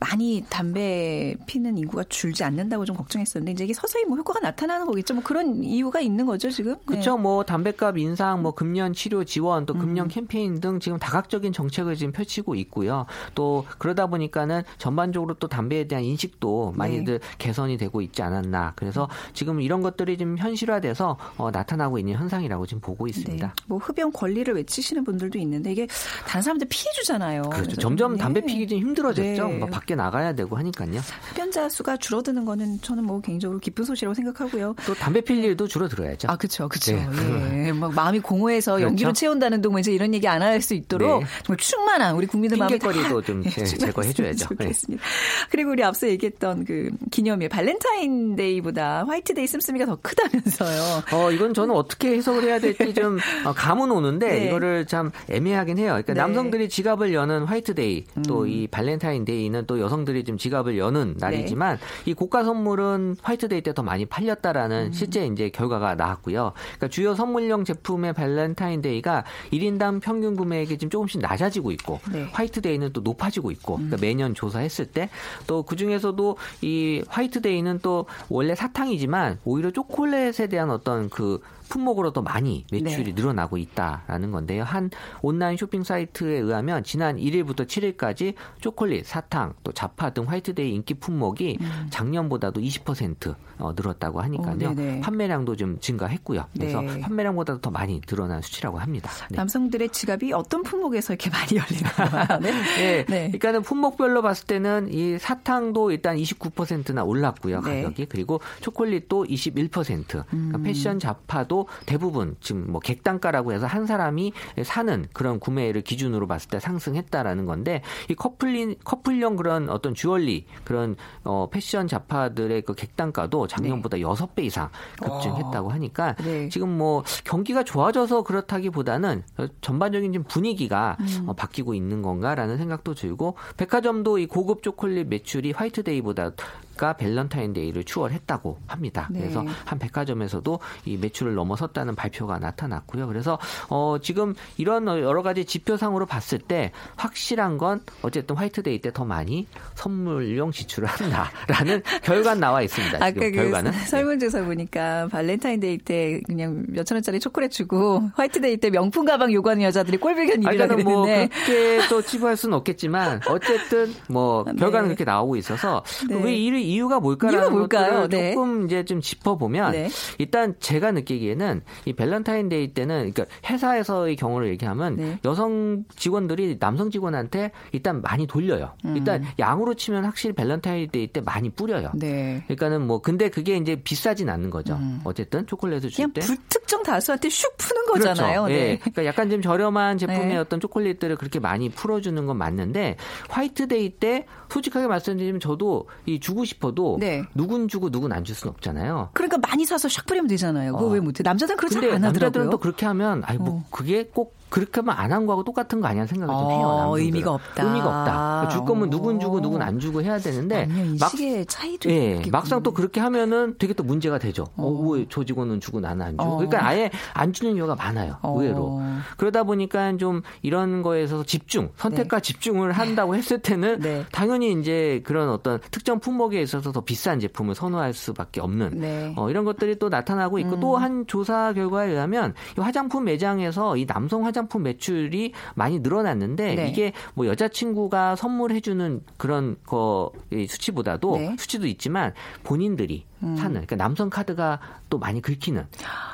많이 0.00 0.44
담배 0.50 1.36
피는 1.46 1.78
인구가 1.78 2.02
줄지 2.08 2.42
않는다고 2.42 2.84
좀 2.86 2.96
걱정했었는데 2.96 3.52
이제 3.52 3.64
이게 3.64 3.72
서서히 3.72 4.04
뭐 4.04 4.16
효과가 4.16 4.40
나타나는 4.40 4.86
거겠죠. 4.86 5.14
뭐 5.14 5.22
그런 5.22 5.62
이유가 5.62 6.00
있는 6.00 6.26
거죠 6.26 6.50
지금. 6.50 6.74
그렇죠. 6.84 7.16
뭐 7.16 7.44
담배값 7.44 7.96
인상, 7.98 8.42
뭐 8.42 8.50
금연 8.50 8.92
치료 8.92 9.22
지원, 9.22 9.66
또 9.66 9.74
음. 9.74 9.78
금연 9.78 10.08
캠페인 10.08 10.60
등 10.60 10.80
지금 10.80 10.98
다각적인 10.98 11.52
정책을 11.52 11.94
지금 11.94 12.12
펼치고 12.12 12.56
있고요. 12.56 13.06
또 13.36 13.64
그러다 13.78 14.08
보니까는 14.08 14.62
전반적으로 14.78 15.34
또 15.34 15.46
담배에 15.46 15.86
대한 15.86 16.02
인식도 16.02 16.72
많이들 16.76 17.20
개선이 17.38 17.78
되고 17.78 18.00
있지 18.00 18.22
않았나. 18.22 18.72
그래서 18.74 19.08
지금 19.34 19.60
이런 19.60 19.82
것들이 19.82 20.18
좀 20.18 20.36
현실화 20.36 20.79
돼서 20.80 21.16
어, 21.36 21.50
나타나고 21.50 21.98
있는 21.98 22.14
현상이라고 22.14 22.66
지금 22.66 22.80
보고 22.80 23.06
있습니다. 23.06 23.46
네. 23.46 23.52
뭐 23.66 23.78
흡연 23.78 24.12
권리를 24.12 24.52
외치시는 24.54 25.04
분들도 25.04 25.38
있는데 25.38 25.72
이게 25.72 25.86
다른 26.26 26.42
사람들 26.42 26.66
피해 26.68 26.90
주잖아요. 26.94 27.42
그렇죠. 27.42 27.76
점점 27.76 28.16
담배 28.16 28.40
피기 28.40 28.66
좀 28.66 28.78
힘들어졌죠. 28.78 29.48
네. 29.48 29.58
뭐 29.58 29.68
밖에 29.68 29.94
나가야 29.94 30.32
되고 30.34 30.56
하니까요. 30.56 31.00
흡연자 31.30 31.68
수가 31.68 31.96
줄어드는 31.98 32.44
거는 32.44 32.80
저는 32.80 33.04
뭐 33.04 33.20
개인적으로 33.20 33.58
기쁜 33.60 33.84
소식이라고 33.84 34.14
생각하고요. 34.14 34.74
또 34.86 34.94
담배 34.94 35.20
필 35.20 35.44
일도 35.44 35.68
줄어들어야죠. 35.68 36.28
아, 36.30 36.36
그렇죠, 36.36 36.68
그렇죠. 36.68 36.92
네. 36.92 37.66
예, 37.68 37.72
막 37.72 37.92
마음이 37.94 38.20
공허해서 38.20 38.72
그렇죠. 38.72 38.86
연기로 38.88 39.12
채운다는 39.12 39.60
동뭐 39.60 39.78
이제 39.78 39.92
이런 39.92 40.12
얘기 40.14 40.26
안 40.26 40.40
할 40.40 40.60
수 40.62 40.74
있도록 40.74 41.20
네. 41.22 41.26
정말 41.44 41.58
충만한 41.58 42.14
우리 42.16 42.26
국민들 42.26 42.56
마음이 42.58 42.78
다 42.78 42.88
핑계거리도 42.90 43.22
좀 43.22 43.42
예, 43.46 43.50
제거해줘야죠. 43.64 44.48
네. 44.56 44.64
좋겠습니다. 44.64 45.04
그리고 45.50 45.70
우리 45.70 45.82
앞서 45.84 46.08
얘기했던 46.08 46.64
그 46.64 46.90
기념일 47.10 47.48
발렌타인데이보다 47.48 49.04
화이트데이 49.06 49.46
씀씀이가 49.46 49.86
더 49.86 49.96
크다면서 50.02 50.64
요. 50.76 51.02
어, 51.16 51.30
이건 51.30 51.54
저는 51.54 51.74
어떻게 51.74 52.14
해석을 52.16 52.44
해야 52.44 52.58
될지 52.58 52.92
좀 52.94 53.18
어, 53.46 53.52
감은 53.52 53.90
오는데 53.90 54.28
네. 54.28 54.46
이거를 54.46 54.86
참 54.86 55.10
애매하긴 55.30 55.78
해요. 55.78 55.88
그러니까 55.92 56.14
네. 56.14 56.20
음. 56.20 56.22
남성들이 56.22 56.68
지갑을 56.68 57.12
여는 57.14 57.44
화이트데이 57.44 58.04
또 58.26 58.46
이 58.46 58.66
발렌타인데이는 58.68 59.66
또 59.66 59.78
여성들이 59.80 60.24
좀 60.24 60.36
지갑을 60.38 60.76
여는 60.78 61.14
날이지만 61.18 61.76
네. 61.76 62.10
이 62.10 62.14
고가 62.14 62.42
선물은 62.44 63.16
화이트데이 63.22 63.60
때 63.62 63.70
더 63.72 63.82
많이 63.84 64.04
팔렸다라는 64.04 64.86
음. 64.86 64.92
실제 64.92 65.24
이제 65.26 65.48
결과가 65.48 65.94
나왔고요. 65.94 66.52
그러니까 66.56 66.88
주요 66.88 67.14
선물용 67.14 67.64
제품의 67.64 68.14
발렌타인데이가 68.14 69.24
1인당 69.52 70.00
평균 70.00 70.34
구매액이 70.36 70.76
지금 70.78 70.90
조금씩 70.90 71.20
낮아지고 71.20 71.70
있고 71.72 72.00
네. 72.12 72.26
화이트데이는 72.32 72.92
또 72.92 73.00
높아지고 73.00 73.52
있고 73.52 73.74
그러니까 73.76 73.96
음. 73.96 74.00
매년 74.00 74.34
조사했을 74.34 74.86
때 74.86 75.08
또 75.46 75.62
그중에서도 75.62 76.36
이 76.62 77.02
화이트데이는 77.08 77.78
또 77.82 78.06
원래 78.28 78.54
사탕이지만 78.54 79.38
오히려 79.44 79.70
초콜릿에 79.70 80.48
대한 80.48 80.59
어떤 80.68 81.08
그 81.08 81.40
품목으로 81.70 82.12
더 82.12 82.20
많이 82.20 82.66
매출이 82.70 83.04
네. 83.04 83.12
늘어나고 83.12 83.56
있다라는 83.56 84.32
건데요. 84.32 84.64
한 84.64 84.90
온라인 85.22 85.56
쇼핑 85.56 85.84
사이트에 85.84 86.38
의하면 86.38 86.84
지난 86.84 87.16
1일부터 87.16 87.66
7일까지 87.66 88.34
초콜릿, 88.60 89.06
사탕, 89.06 89.54
또 89.64 89.72
잡화 89.72 90.10
등 90.10 90.28
화이트데이 90.28 90.74
인기 90.74 90.94
품목이 90.94 91.58
작년보다도 91.90 92.60
20% 92.60 93.34
어, 93.58 93.72
늘었다고 93.76 94.20
하니까요. 94.20 94.54
음. 94.54 94.72
어, 94.72 94.74
네네. 94.74 95.00
판매량도 95.00 95.56
좀 95.56 95.78
증가했고요. 95.80 96.46
그래서 96.52 96.80
네. 96.80 97.00
판매량보다도 97.00 97.60
더 97.60 97.70
많이 97.70 98.00
늘어난 98.00 98.42
수치라고 98.42 98.78
합니다. 98.78 99.10
네. 99.30 99.36
남성들의 99.36 99.90
지갑이 99.90 100.32
어떤 100.32 100.62
품목에서 100.62 101.14
이렇게 101.14 101.30
많이 101.30 101.56
열리나요? 101.56 102.40
네. 102.40 102.50
네. 102.52 103.04
네. 103.04 103.26
그러니까는 103.28 103.62
품목별로 103.62 104.22
봤을 104.22 104.46
때는 104.46 104.92
이 104.92 105.18
사탕도 105.18 105.92
일단 105.92 106.16
29%나 106.16 107.04
올랐고요. 107.04 107.60
네. 107.62 107.82
가격이. 107.82 108.06
그리고 108.06 108.40
초콜릿도 108.60 109.24
21%. 109.24 109.70
그러니까 109.70 110.26
음. 110.32 110.62
패션 110.62 110.98
잡화도 110.98 111.59
대부분 111.86 112.36
지금 112.40 112.70
뭐 112.70 112.80
객단가라고 112.80 113.52
해서 113.52 113.66
한 113.66 113.86
사람이 113.86 114.32
사는 114.64 115.06
그런 115.12 115.38
구매를 115.40 115.82
기준으로 115.82 116.26
봤을 116.26 116.48
때 116.48 116.60
상승했다라는 116.60 117.46
건데 117.46 117.82
이 118.08 118.14
커플린 118.14 118.76
커플용 118.84 119.36
그런 119.36 119.68
어떤 119.70 119.94
주얼리 119.94 120.46
그런 120.64 120.96
어 121.24 121.48
패션 121.50 121.88
잡화들의 121.88 122.62
그 122.62 122.74
객단가도 122.74 123.46
작년보다 123.46 124.00
여섯 124.00 124.34
배 124.34 124.42
이상 124.42 124.70
급증했다고 125.00 125.70
하니까 125.70 126.14
네. 126.24 126.48
지금 126.48 126.76
뭐 126.76 127.02
경기가 127.24 127.62
좋아져서 127.62 128.22
그렇다기보다는 128.22 129.22
전반적인 129.60 130.12
좀 130.12 130.24
분위기가 130.24 130.96
음. 131.00 131.24
어, 131.28 131.32
바뀌고 131.32 131.74
있는 131.74 132.02
건가라는 132.02 132.58
생각도 132.58 132.94
들고 132.94 133.36
백화점도 133.56 134.18
이 134.18 134.26
고급 134.26 134.62
초콜릿 134.62 135.08
매출이 135.08 135.52
화이트데이보다 135.52 136.32
가 136.80 136.94
밸런타인데이를 136.94 137.84
추월했다고 137.84 138.58
합니다. 138.66 139.06
네. 139.10 139.20
그래서 139.20 139.44
한 139.66 139.78
백화점에서도 139.78 140.60
이 140.86 140.96
매출을 140.96 141.34
넘어섰다는 141.34 141.94
발표가 141.94 142.38
나타났고요. 142.38 143.06
그래서 143.06 143.38
어 143.68 143.98
지금 144.00 144.34
이런 144.56 144.86
여러 144.86 145.22
가지 145.22 145.44
지표상으로 145.44 146.06
봤을 146.06 146.38
때 146.38 146.72
확실한 146.96 147.58
건 147.58 147.82
어쨌든 148.00 148.34
화이트데이 148.36 148.80
때 148.80 148.90
더 148.92 149.04
많이 149.04 149.46
선물용 149.74 150.50
지출을 150.52 150.88
한다라는 150.88 151.82
결과 152.02 152.34
나와 152.34 152.62
있습니다. 152.62 152.96
아까 152.96 153.10
지금 153.12 153.30
그 153.30 153.36
결과는 153.36 153.70
네. 153.72 153.78
설문조사 153.86 154.42
보니까 154.44 155.06
발렌타인데이 155.08 155.78
때 155.78 156.20
그냥 156.26 156.64
몇천 156.68 156.96
원짜리 156.96 157.20
초콜릿 157.20 157.50
주고 157.52 158.10
화이트데이 158.14 158.56
때 158.56 158.70
명품 158.70 159.04
가방 159.04 159.32
요구하는 159.32 159.62
여자들이 159.64 159.98
꼴불견 159.98 160.46
아, 160.46 160.50
일이라 160.50 160.66
그러니까 160.66 160.90
뭐 160.90 161.02
그랬는데 161.02 161.34
그렇게 161.44 161.88
또 161.88 162.00
치부할 162.02 162.36
수는 162.36 162.56
없겠지만 162.56 163.20
어쨌든 163.28 163.94
뭐 164.08 164.44
네. 164.48 164.54
결과는 164.54 164.88
그렇게 164.88 165.04
나오고 165.04 165.36
있어서 165.36 165.84
네. 166.08 166.16
왜 166.24 166.40
이 166.40 166.50
이유가 166.70 167.00
뭘까라는 167.00 167.40
이유가 167.40 167.56
뭘까요? 167.56 168.08
네. 168.08 168.32
조금 168.32 168.66
이제 168.66 168.84
좀 168.84 169.00
짚어보면 169.00 169.72
네. 169.72 169.88
일단 170.18 170.54
제가 170.60 170.92
느끼기에는 170.92 171.62
이 171.84 171.92
밸런타인데이 171.92 172.72
때는 172.74 173.12
그러니까 173.12 173.26
회사에서의 173.48 174.16
경우를 174.16 174.48
얘기하면 174.50 174.96
네. 174.96 175.18
여성 175.24 175.84
직원들이 175.96 176.58
남성 176.58 176.90
직원한테 176.90 177.50
일단 177.72 178.00
많이 178.02 178.26
돌려요. 178.26 178.74
음. 178.84 178.96
일단 178.96 179.24
양으로 179.38 179.74
치면 179.74 180.04
확실히 180.04 180.34
밸런타인데이 180.34 181.08
때 181.08 181.20
많이 181.20 181.50
뿌려요. 181.50 181.90
네. 181.94 182.42
그러니까는 182.46 182.86
뭐 182.86 183.00
근데 183.00 183.28
그게 183.28 183.56
이제 183.56 183.76
비싸진 183.76 184.28
않는 184.28 184.50
거죠. 184.50 184.74
음. 184.74 185.00
어쨌든 185.04 185.46
초콜릿을 185.46 185.90
줄 185.90 186.12
때. 186.12 186.20
불특정 186.20 186.82
다수한테 186.84 187.28
슉 187.28 187.56
푸는 187.56 187.86
거잖아요. 187.86 188.42
그렇죠. 188.42 188.54
네. 188.54 188.70
예. 188.70 188.76
그러니까 188.78 189.04
약간 189.06 189.28
좀 189.30 189.42
저렴한 189.42 189.98
제품의 189.98 190.28
네. 190.28 190.36
어떤 190.36 190.60
초콜릿들을 190.60 191.16
그렇게 191.16 191.40
많이 191.40 191.68
풀어주는 191.68 192.24
건 192.26 192.36
맞는데 192.36 192.96
화이트데이 193.28 193.90
때 193.98 194.26
솔직하게 194.50 194.86
말씀드리면 194.86 195.40
저도 195.40 195.88
이 196.06 196.20
주고 196.20 196.44
싶 196.44 196.59
어도 196.68 196.96
네. 197.00 197.24
누군 197.34 197.68
주고 197.68 197.90
누군 197.90 198.12
안 198.12 198.24
줄 198.24 198.34
수는 198.36 198.52
없잖아요. 198.54 199.10
그러니까 199.14 199.38
많이 199.38 199.64
사서 199.64 199.88
샥 199.88 200.06
뿌리면 200.06 200.28
되잖아요. 200.28 200.72
그거 200.74 200.86
어. 200.86 200.88
왜 200.90 201.00
못해? 201.00 201.22
남자들은 201.22 201.56
그렇게 201.56 201.76
안 201.92 202.00
남자들은 202.02 202.26
하더라고요. 202.28 202.50
또 202.50 202.58
그렇게 202.58 202.86
하면 202.86 203.22
아니 203.24 203.38
뭐 203.38 203.48
어. 203.56 203.64
그게 203.70 204.04
꼭 204.12 204.36
그렇게 204.50 204.80
하면 204.80 204.94
안 204.96 205.10
한 205.10 205.26
거하고 205.26 205.42
똑같은 205.42 205.80
거 205.80 205.88
아니야 205.88 206.06
생각을 206.06 206.32
좀 206.32 206.44
어, 206.44 206.50
해요. 206.50 206.66
남성들은. 206.68 207.04
의미가 207.04 207.30
없다. 207.32 207.64
의미가 207.64 207.86
없다. 207.86 208.48
줄 208.50 208.64
거면 208.64 208.90
누군 208.90 209.18
주고 209.18 209.40
누군 209.40 209.60
안 209.60 209.80
주고 209.80 210.02
해야 210.02 210.18
되는데 210.18 210.66
막 210.66 210.76
인식의 210.76 211.46
차이도 211.46 211.90
예, 211.90 212.06
있겠군요. 212.10 212.30
막상 212.30 212.62
또 212.62 212.72
그렇게 212.72 213.00
하면은 213.00 213.56
되게 213.58 213.72
또 213.74 213.82
문제가 213.82 214.18
되죠. 214.18 214.44
어, 214.56 214.66
어. 214.68 214.88
왜저 214.90 215.24
직원은 215.24 215.58
주고 215.60 215.80
나는 215.80 216.06
안 216.06 216.12
주고. 216.12 216.22
어. 216.22 216.36
그러니까 216.36 216.64
아예 216.64 216.90
안 217.12 217.32
주는 217.32 217.56
경우가 217.56 217.74
많아요. 217.74 218.18
어. 218.22 218.40
의외로. 218.40 218.80
그러다 219.16 219.42
보니까 219.42 219.96
좀 219.96 220.22
이런 220.42 220.82
거에 220.82 221.02
있어서 221.04 221.24
집중, 221.24 221.70
선택과 221.76 222.20
집중을 222.20 222.70
한다고 222.72 223.16
했을 223.16 223.38
때는 223.40 223.80
네. 223.80 224.04
당연히 224.12 224.52
이제 224.52 225.00
그런 225.04 225.28
어떤 225.30 225.58
특정 225.72 225.98
품목에 225.98 226.40
있어서 226.42 226.70
더 226.72 226.82
비싼 226.82 227.18
제품을 227.18 227.54
선호할 227.54 227.94
수밖에 227.94 228.40
없는 228.40 228.70
네. 228.80 229.12
어, 229.16 229.28
이런 229.30 229.44
것들이 229.44 229.78
또 229.78 229.88
나타나고 229.88 230.38
있고 230.38 230.54
음. 230.56 230.60
또한 230.60 231.04
조사 231.06 231.52
결과에 231.52 231.90
의하면 231.90 232.34
이 232.56 232.60
화장품 232.60 233.04
매장에서 233.04 233.76
이 233.76 233.86
남성 233.86 234.24
화장 234.24 234.39
화장품 234.40 234.62
매출이 234.62 235.32
많이 235.54 235.80
늘어났는데 235.80 236.54
네. 236.54 236.68
이게 236.68 236.92
뭐 237.14 237.26
여자친구가 237.26 238.16
선물해주는 238.16 239.02
그런 239.18 239.56
거이 239.66 240.46
수치보다도 240.48 241.16
네. 241.18 241.28
음. 241.28 241.36
수치도 241.36 241.66
있지만 241.66 242.14
본인들이 242.42 243.04
사는 243.20 243.50
그러니까 243.50 243.76
남성 243.76 244.08
카드가 244.08 244.60
또 244.88 244.98
많이 244.98 245.20
긁히는 245.20 245.66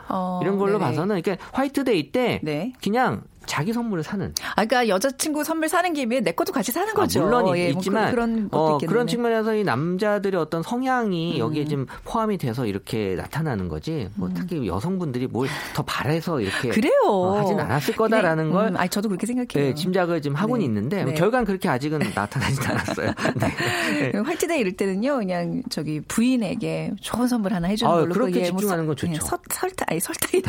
어, 0.09 0.41
이런 0.43 0.59
걸로 0.59 0.79
네네. 0.79 0.85
봐서는 0.91 1.17
이렇게 1.17 1.39
화이트데이 1.53 2.11
때 2.11 2.41
네. 2.43 2.73
그냥 2.83 3.23
자기 3.47 3.73
선물을 3.73 4.05
사는 4.05 4.33
아, 4.51 4.65
그러니까 4.65 4.89
여자친구 4.89 5.45
선물 5.45 5.69
사는 5.69 5.93
김에 5.93 6.21
내 6.21 6.33
것도 6.33 6.53
같이 6.53 6.73
사는 6.73 6.93
거죠. 6.95 7.21
아, 7.21 7.25
물론 7.25 7.57
예, 7.59 7.71
뭐 7.73 7.79
있지만 7.81 8.11
그, 8.11 8.17
런 8.17 8.51
것도 8.51 8.75
어. 8.75 8.79
그런 8.79 9.07
측면에서 9.07 9.55
이 9.55 9.65
남자들의 9.65 10.41
어떤 10.41 10.63
성향이 10.63 11.35
음. 11.35 11.39
여기에 11.39 11.65
지금 11.67 11.87
포함이 12.05 12.39
돼서 12.39 12.67
이렇게 12.67 13.15
나타나는 13.17 13.69
거지. 13.69 14.09
뭐 14.15 14.29
특히 14.35 14.67
여성분들이 14.67 15.27
뭘 15.29 15.47
더 15.75 15.83
바래서 15.83 16.41
이렇게 16.41 16.69
음. 16.69 16.73
그래요. 16.73 16.93
어, 17.07 17.39
하진 17.39 17.59
않았을 17.59 17.95
거다라는 17.97 18.51
그냥, 18.51 18.53
걸 18.53 18.69
음, 18.73 18.77
아니 18.77 18.89
저도 18.89 19.09
그렇게 19.09 19.27
생각해요. 19.27 19.69
네, 19.71 19.75
짐작을 19.75 20.21
지금 20.23 20.37
하고는 20.37 20.61
네. 20.61 20.65
있는데 20.67 21.05
네. 21.05 21.15
결과는 21.15 21.45
그렇게 21.45 21.69
아직은 21.69 21.99
나타나진 22.15 22.63
않았어요. 22.65 23.13
네. 23.37 24.11
그 24.13 24.21
화이트데이 24.23 24.61
이럴 24.61 24.73
때는요, 24.73 25.17
그냥 25.19 25.63
저기 25.71 26.01
부인에게 26.01 26.93
좋은 27.01 27.27
선물 27.29 27.53
하나 27.55 27.69
해주는 27.69 27.91
걸로 27.91 28.13
그렇게 28.13 28.41
예, 28.45 28.51
뭐 28.51 28.61
집중하는 28.61 28.85
서- 28.85 28.87
건 28.87 28.97
좋죠. 28.97 29.13
예, 29.13 29.17
서, 29.17 29.39
설탕, 29.51 29.87
아니 29.91 30.01
설탕이 30.01 30.43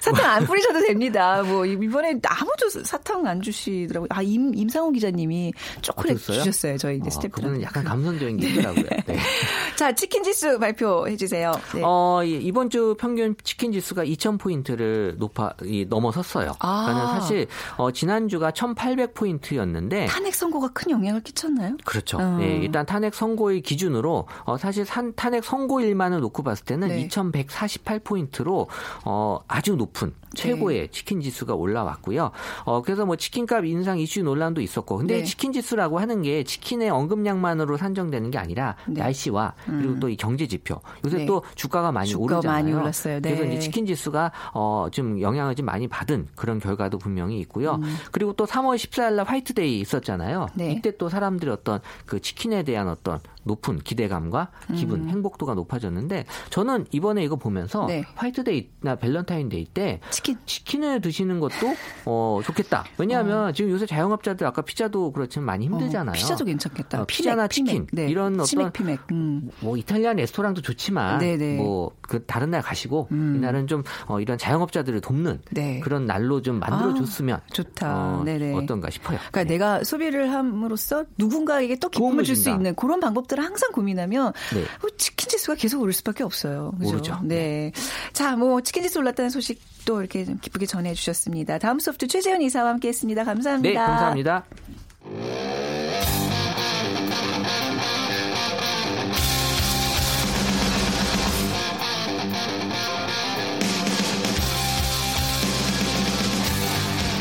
사탕 0.00 0.30
안 0.30 0.44
뿌리셔도 0.46 0.80
됩니다. 0.86 1.42
뭐 1.42 1.64
이번에 1.92 2.18
아무도 2.24 2.70
사탕 2.84 3.26
안 3.26 3.42
주시더라고요. 3.42 4.08
아 4.10 4.22
임, 4.22 4.54
임상호 4.54 4.92
기자님이 4.92 5.52
초콜릿 5.82 6.16
아? 6.16 6.32
주셨어요. 6.32 6.78
저희 6.78 6.96
이제 6.96 7.08
어, 7.08 7.10
스태프들. 7.10 7.42
그분은 7.42 7.62
약간 7.62 7.84
감성적인 7.84 8.38
게 8.38 8.48
있더라고요. 8.48 8.84
네. 9.06 9.18
자 9.76 9.94
치킨 9.94 10.22
지수 10.22 10.58
발표해 10.58 11.16
주세요. 11.16 11.52
네. 11.74 11.82
어, 11.84 12.22
이- 12.24 12.38
이번 12.42 12.70
주 12.70 12.96
평균 12.98 13.36
치킨 13.44 13.72
지수가 13.72 14.04
2,000포인트를 14.06 15.18
높아, 15.18 15.52
이, 15.64 15.84
넘어섰어요. 15.88 16.52
아. 16.60 16.84
그러니까 16.86 17.20
사실, 17.20 17.46
어, 17.76 17.90
지난주가 17.92 18.50
1,800포인트였는데. 18.52 20.06
탄핵 20.08 20.34
선고가 20.34 20.68
큰 20.72 20.90
영향을 20.92 21.22
끼쳤나요? 21.22 21.76
그렇죠. 21.84 22.16
어. 22.18 22.36
네, 22.38 22.56
일단 22.56 22.86
탄핵 22.86 23.14
선고일 23.14 23.60
기준으로 23.62 24.26
어, 24.44 24.56
사실 24.56 24.84
산, 24.86 25.12
탄핵 25.14 25.44
선고일만을 25.44 26.20
놓고 26.20 26.42
봤을 26.42 26.64
때는 26.64 26.88
네. 26.88 27.08
2,148포인트로 27.08 28.66
어, 29.04 29.40
아주 29.48 29.76
높은 29.76 30.12
네. 30.34 30.42
최고의 30.42 30.88
치킨 30.90 31.20
지수가 31.20 31.54
올라 31.54 31.81
왔고요. 31.84 32.30
어, 32.64 32.82
그래서 32.82 33.04
뭐 33.06 33.16
치킨값 33.16 33.64
인상 33.64 33.98
이슈 33.98 34.22
논란도 34.22 34.60
있었고, 34.60 34.98
근데 34.98 35.18
네. 35.18 35.24
치킨 35.24 35.52
지수라고 35.52 35.98
하는 35.98 36.22
게 36.22 36.44
치킨의 36.44 36.90
언급량만으로 36.90 37.76
산정되는 37.76 38.30
게 38.30 38.38
아니라 38.38 38.76
네. 38.86 39.00
날씨와 39.00 39.54
그리고 39.66 39.98
또이 40.00 40.16
경제 40.16 40.46
지표. 40.46 40.80
요새 41.04 41.18
네. 41.18 41.26
또 41.26 41.42
주가가 41.54 41.92
많이 41.92 42.08
주가가 42.08 42.36
오르잖아요. 42.36 42.76
많이. 42.76 42.92
네. 42.92 43.20
그래서 43.20 43.44
이제 43.44 43.58
치킨 43.58 43.86
지수가 43.86 44.32
어, 44.54 44.88
좀 44.90 45.20
영향을 45.20 45.54
좀 45.54 45.66
많이 45.66 45.88
받은 45.88 46.28
그런 46.34 46.58
결과도 46.58 46.98
분명히 46.98 47.38
있고요. 47.40 47.80
그리고 48.10 48.32
또 48.32 48.46
3월 48.46 48.76
14일 48.76 49.14
날 49.14 49.26
화이트데이 49.26 49.80
있었잖아요. 49.80 50.42
음. 50.42 50.48
네. 50.54 50.72
이때 50.72 50.96
또 50.96 51.08
사람들이 51.08 51.50
어떤 51.50 51.80
그 52.06 52.20
치킨에 52.20 52.62
대한 52.62 52.88
어떤 52.88 53.20
높은 53.44 53.78
기대감과 53.78 54.48
기분, 54.74 55.08
행복도가 55.08 55.54
높아졌는데 55.54 56.26
저는 56.50 56.86
이번에 56.92 57.24
이거 57.24 57.36
보면서 57.36 57.82
음. 57.82 57.86
네. 57.88 58.04
화이트데이나 58.14 58.96
밸런타인데이 58.96 59.66
때 59.66 60.00
치킨. 60.10 60.36
치킨을 60.46 61.00
드시는 61.00 61.40
것도 61.40 61.71
어, 62.04 62.40
좋겠다. 62.44 62.84
왜냐하면 62.98 63.52
지금 63.54 63.70
요새 63.70 63.86
자영업자들 63.86 64.46
아까 64.46 64.62
피자도 64.62 65.12
그렇지만 65.12 65.46
많이 65.46 65.66
힘들잖아요. 65.66 66.10
어, 66.10 66.14
피자도 66.14 66.44
괜찮겠다. 66.44 67.02
어, 67.02 67.04
피자나 67.06 67.46
피맥, 67.46 67.50
치킨 67.50 67.86
피맥. 67.86 67.88
네. 67.92 68.10
이런 68.10 68.34
어떤 68.34 68.46
치맥 68.46 68.72
피맥. 68.72 69.00
음. 69.12 69.50
뭐 69.60 69.76
이탈리안 69.76 70.16
레스토랑도 70.16 70.62
좋지만 70.62 71.18
네네. 71.18 71.56
뭐그 71.56 72.24
다른 72.26 72.50
날 72.50 72.62
가시고 72.62 73.08
음. 73.12 73.36
이날은 73.36 73.66
좀 73.66 73.82
어, 74.06 74.20
이런 74.20 74.38
자영업자들을 74.38 75.00
돕는 75.00 75.42
네. 75.50 75.80
그런 75.80 76.06
날로 76.06 76.42
좀 76.42 76.58
만들어 76.58 76.94
줬으면 76.94 77.36
아, 77.36 77.46
좋다. 77.52 78.18
어, 78.18 78.22
네네. 78.24 78.54
어떤가 78.54 78.90
싶어요. 78.90 79.18
그러니까 79.30 79.44
내가 79.44 79.84
소비를 79.84 80.32
함으로써 80.32 81.04
누군가에게 81.18 81.76
또 81.76 81.88
기쁨을 81.88 82.24
줄 82.24 82.36
수. 82.36 82.50
있는 82.50 82.74
그런 82.74 83.00
방법들을 83.00 83.42
항상 83.42 83.70
고민하면 83.72 84.32
네. 84.52 84.62
어, 84.62 84.96
치킨 84.98 85.28
지수가 85.28 85.54
계속 85.54 85.80
오를 85.80 85.92
수밖에 85.92 86.24
없어요. 86.24 86.72
그죠? 86.78 86.90
오르죠. 86.90 87.20
네. 87.22 87.72
자, 88.12 88.36
뭐 88.36 88.60
치킨 88.60 88.82
지수 88.82 88.98
올랐다는 88.98 89.30
소식 89.30 89.60
도 89.84 90.00
이렇게 90.00 90.24
좀 90.24 90.38
기쁘게 90.38 90.66
전해 90.66 90.94
주셨습니다. 90.94 91.58
다음 91.58 91.78
소프트 91.78 92.06
최재현 92.06 92.40
이사와 92.42 92.70
함께 92.70 92.88
했습니다. 92.88 93.24
감사합니다. 93.24 93.68
네, 93.68 93.74
감사합니다. 93.74 94.44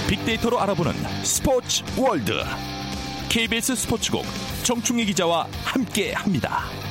빅데이터로 0.08 0.60
알아보는 0.60 0.92
스포츠 1.24 1.84
월드 1.98 2.34
KBS 3.30 3.76
스포츠국 3.76 4.26
정충희 4.64 5.06
기자와 5.06 5.48
함께합니다. 5.64 6.91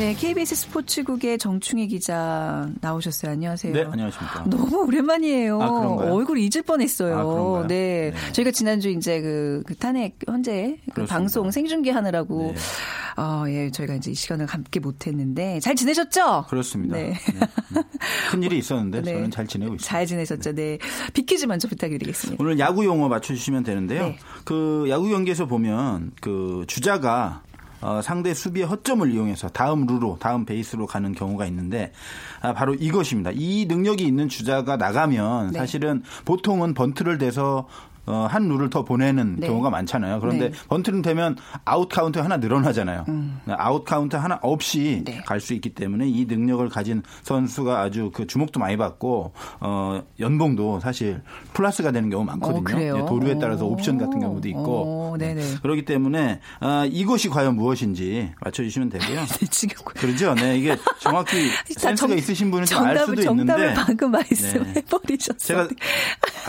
네, 0.00 0.14
KBS 0.14 0.54
스포츠국의 0.54 1.36
정충희 1.36 1.86
기자 1.88 2.70
나오셨어요. 2.80 3.32
안녕하세요. 3.32 3.74
네, 3.74 3.82
안녕하십니까. 3.82 4.44
너무 4.48 4.86
오랜만이에요. 4.86 5.60
아? 5.60 5.68
얼굴 6.10 6.38
잊을 6.38 6.62
뻔했어요. 6.64 7.64
아? 7.64 7.66
네. 7.66 8.10
네. 8.10 8.32
저희가 8.32 8.50
지난주 8.50 8.88
이제 8.88 9.20
그, 9.20 9.62
그 9.66 9.76
탄핵 9.76 10.16
현재 10.26 10.78
그. 10.94 11.04
방송 11.04 11.50
생중계 11.50 11.90
하느라고 11.90 12.54
네. 12.54 13.22
어, 13.22 13.44
예, 13.48 13.70
저희가 13.70 13.94
이제 13.94 14.10
이 14.10 14.14
시간을 14.14 14.46
함께 14.46 14.80
못 14.80 15.06
했는데 15.06 15.60
잘 15.60 15.76
지내셨죠? 15.76 16.46
그렇습니다. 16.48 16.96
네. 16.96 17.10
네. 17.10 17.40
음. 17.76 17.82
큰 18.30 18.42
일이 18.42 18.56
있었는데 18.56 19.02
네. 19.02 19.12
저는 19.12 19.30
잘 19.30 19.46
지내고 19.46 19.74
있습니다. 19.74 19.86
잘 19.86 20.06
지내셨죠? 20.06 20.54
네. 20.54 20.78
퀴즈 21.12 21.44
먼저 21.44 21.68
부탁드리겠습니다. 21.68 22.42
오늘 22.42 22.58
야구 22.58 22.86
용어 22.86 23.08
맞춰주시면 23.08 23.64
되는데요. 23.64 24.04
네. 24.04 24.18
그 24.44 24.86
야구 24.88 25.10
경기에서 25.10 25.44
보면 25.44 26.12
그 26.22 26.64
주자가 26.68 27.42
어, 27.80 28.00
상대 28.02 28.34
수비의 28.34 28.66
허점을 28.66 29.10
이용해서 29.10 29.48
다음 29.48 29.86
루로 29.86 30.18
다음 30.20 30.44
베이스로 30.44 30.86
가는 30.86 31.12
경우가 31.12 31.46
있는데 31.46 31.92
아, 32.40 32.52
바로 32.52 32.74
이것입니다. 32.74 33.30
이 33.34 33.66
능력이 33.66 34.04
있는 34.04 34.28
주자가 34.28 34.76
나가면 34.76 35.52
네. 35.52 35.58
사실은 35.58 36.02
보통은 36.24 36.74
번트를 36.74 37.18
대서 37.18 37.66
어, 38.10 38.26
한 38.28 38.48
루를 38.48 38.70
더 38.70 38.84
보내는 38.84 39.36
네. 39.40 39.46
경우가 39.46 39.70
많잖아요. 39.70 40.20
그런데 40.20 40.50
네. 40.50 40.56
번트는 40.68 41.02
대면 41.02 41.36
아웃 41.64 41.88
카운트 41.88 42.18
하나 42.18 42.36
늘어나잖아요. 42.38 43.04
아웃 43.48 43.84
카운트 43.84 44.16
하나 44.16 44.38
없이 44.42 44.98
음. 45.00 45.04
네. 45.04 45.22
갈수 45.24 45.54
있기 45.54 45.70
때문에 45.74 46.08
이 46.08 46.24
능력을 46.26 46.68
가진 46.68 47.02
선수가 47.22 47.80
아주 47.80 48.10
그 48.12 48.26
주목도 48.26 48.58
많이 48.60 48.76
받고 48.76 49.32
어, 49.60 50.02
연봉도 50.18 50.80
사실 50.80 51.22
플러스가 51.52 51.92
되는 51.92 52.10
경우 52.10 52.24
많거든요. 52.24 52.76
어? 52.94 52.98
예, 53.00 53.06
도루에 53.06 53.38
따라서 53.38 53.66
옵션 53.66 53.98
같은 53.98 54.20
경우도 54.20 54.48
있고 54.48 55.12
어, 55.12 55.16
네네. 55.18 55.42
그렇기 55.62 55.84
때문에 55.84 56.40
아, 56.60 56.86
이것이 56.90 57.28
과연 57.28 57.54
무엇인지 57.56 58.32
맞춰주시면 58.40 58.88
되고요. 58.90 59.20
네, 59.40 59.74
그러죠. 60.00 60.34
네, 60.34 60.56
이게 60.58 60.76
정확히 61.00 61.50
자, 61.74 61.88
센스가 61.90 62.08
정- 62.08 62.18
있으신 62.18 62.50
분은 62.50 62.66
좀알 62.66 62.96
정답을, 62.96 63.16
수도 63.16 63.22
정답을 63.22 63.64
있는데 63.64 63.80
방금 63.80 64.10
말씀해 64.10 64.82
버리셨어요. 64.82 65.36
제가 65.38 65.68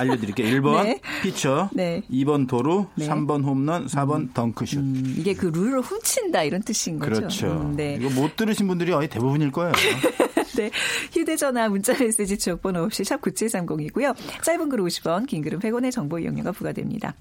알려드릴게요. 0.02 0.48
1번 0.48 0.84
네. 0.84 1.02
피처, 1.24 1.70
네. 1.74 2.02
2번 2.12 2.48
도루, 2.48 2.88
네. 2.96 3.08
3번 3.08 3.44
홈런, 3.44 3.88
4번 3.88 4.34
덩크슛. 4.34 4.80
음, 4.80 5.16
이게 5.18 5.34
그 5.34 5.48
룰을 5.48 5.82
훔친다 5.82 6.44
이런 6.44 6.62
뜻인 6.62 7.00
거죠. 7.00 7.14
그렇죠. 7.14 7.48
음, 7.48 7.76
네. 7.76 7.98
이거 8.00 8.10
못 8.10 8.36
들으신 8.36 8.68
분들이 8.68 8.92
거의 8.92 9.08
대부분일 9.10 9.52
거예요. 9.52 9.72
네. 10.58 10.70
휴대전화 11.14 11.70
문자 11.70 11.98
메시지 11.98 12.38
지역번호 12.38 12.84
없이 12.84 13.04
샵 13.04 13.22
9730이고요. 13.22 14.16
짧은 14.44 14.70
글 14.70 14.80
50원, 14.80 15.28
긴 15.28 15.42
글은 15.42 15.60
100원의 15.60 15.92
정보 15.92 16.20
이용료가 16.20 16.52
부과됩니다. 16.52 17.16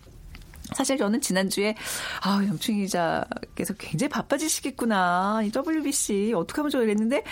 사실 0.75 0.97
저는 0.97 1.21
지난주에 1.21 1.75
아, 2.23 2.43
영충 2.47 2.77
기자께서 2.77 3.75
굉장히 3.75 4.09
바빠지시겠구나. 4.09 5.43
이 5.45 5.51
WBC 5.55 6.33
어떻게 6.35 6.61
하면 6.61 6.71
좋아 6.71 6.83
이랬는데 6.83 7.25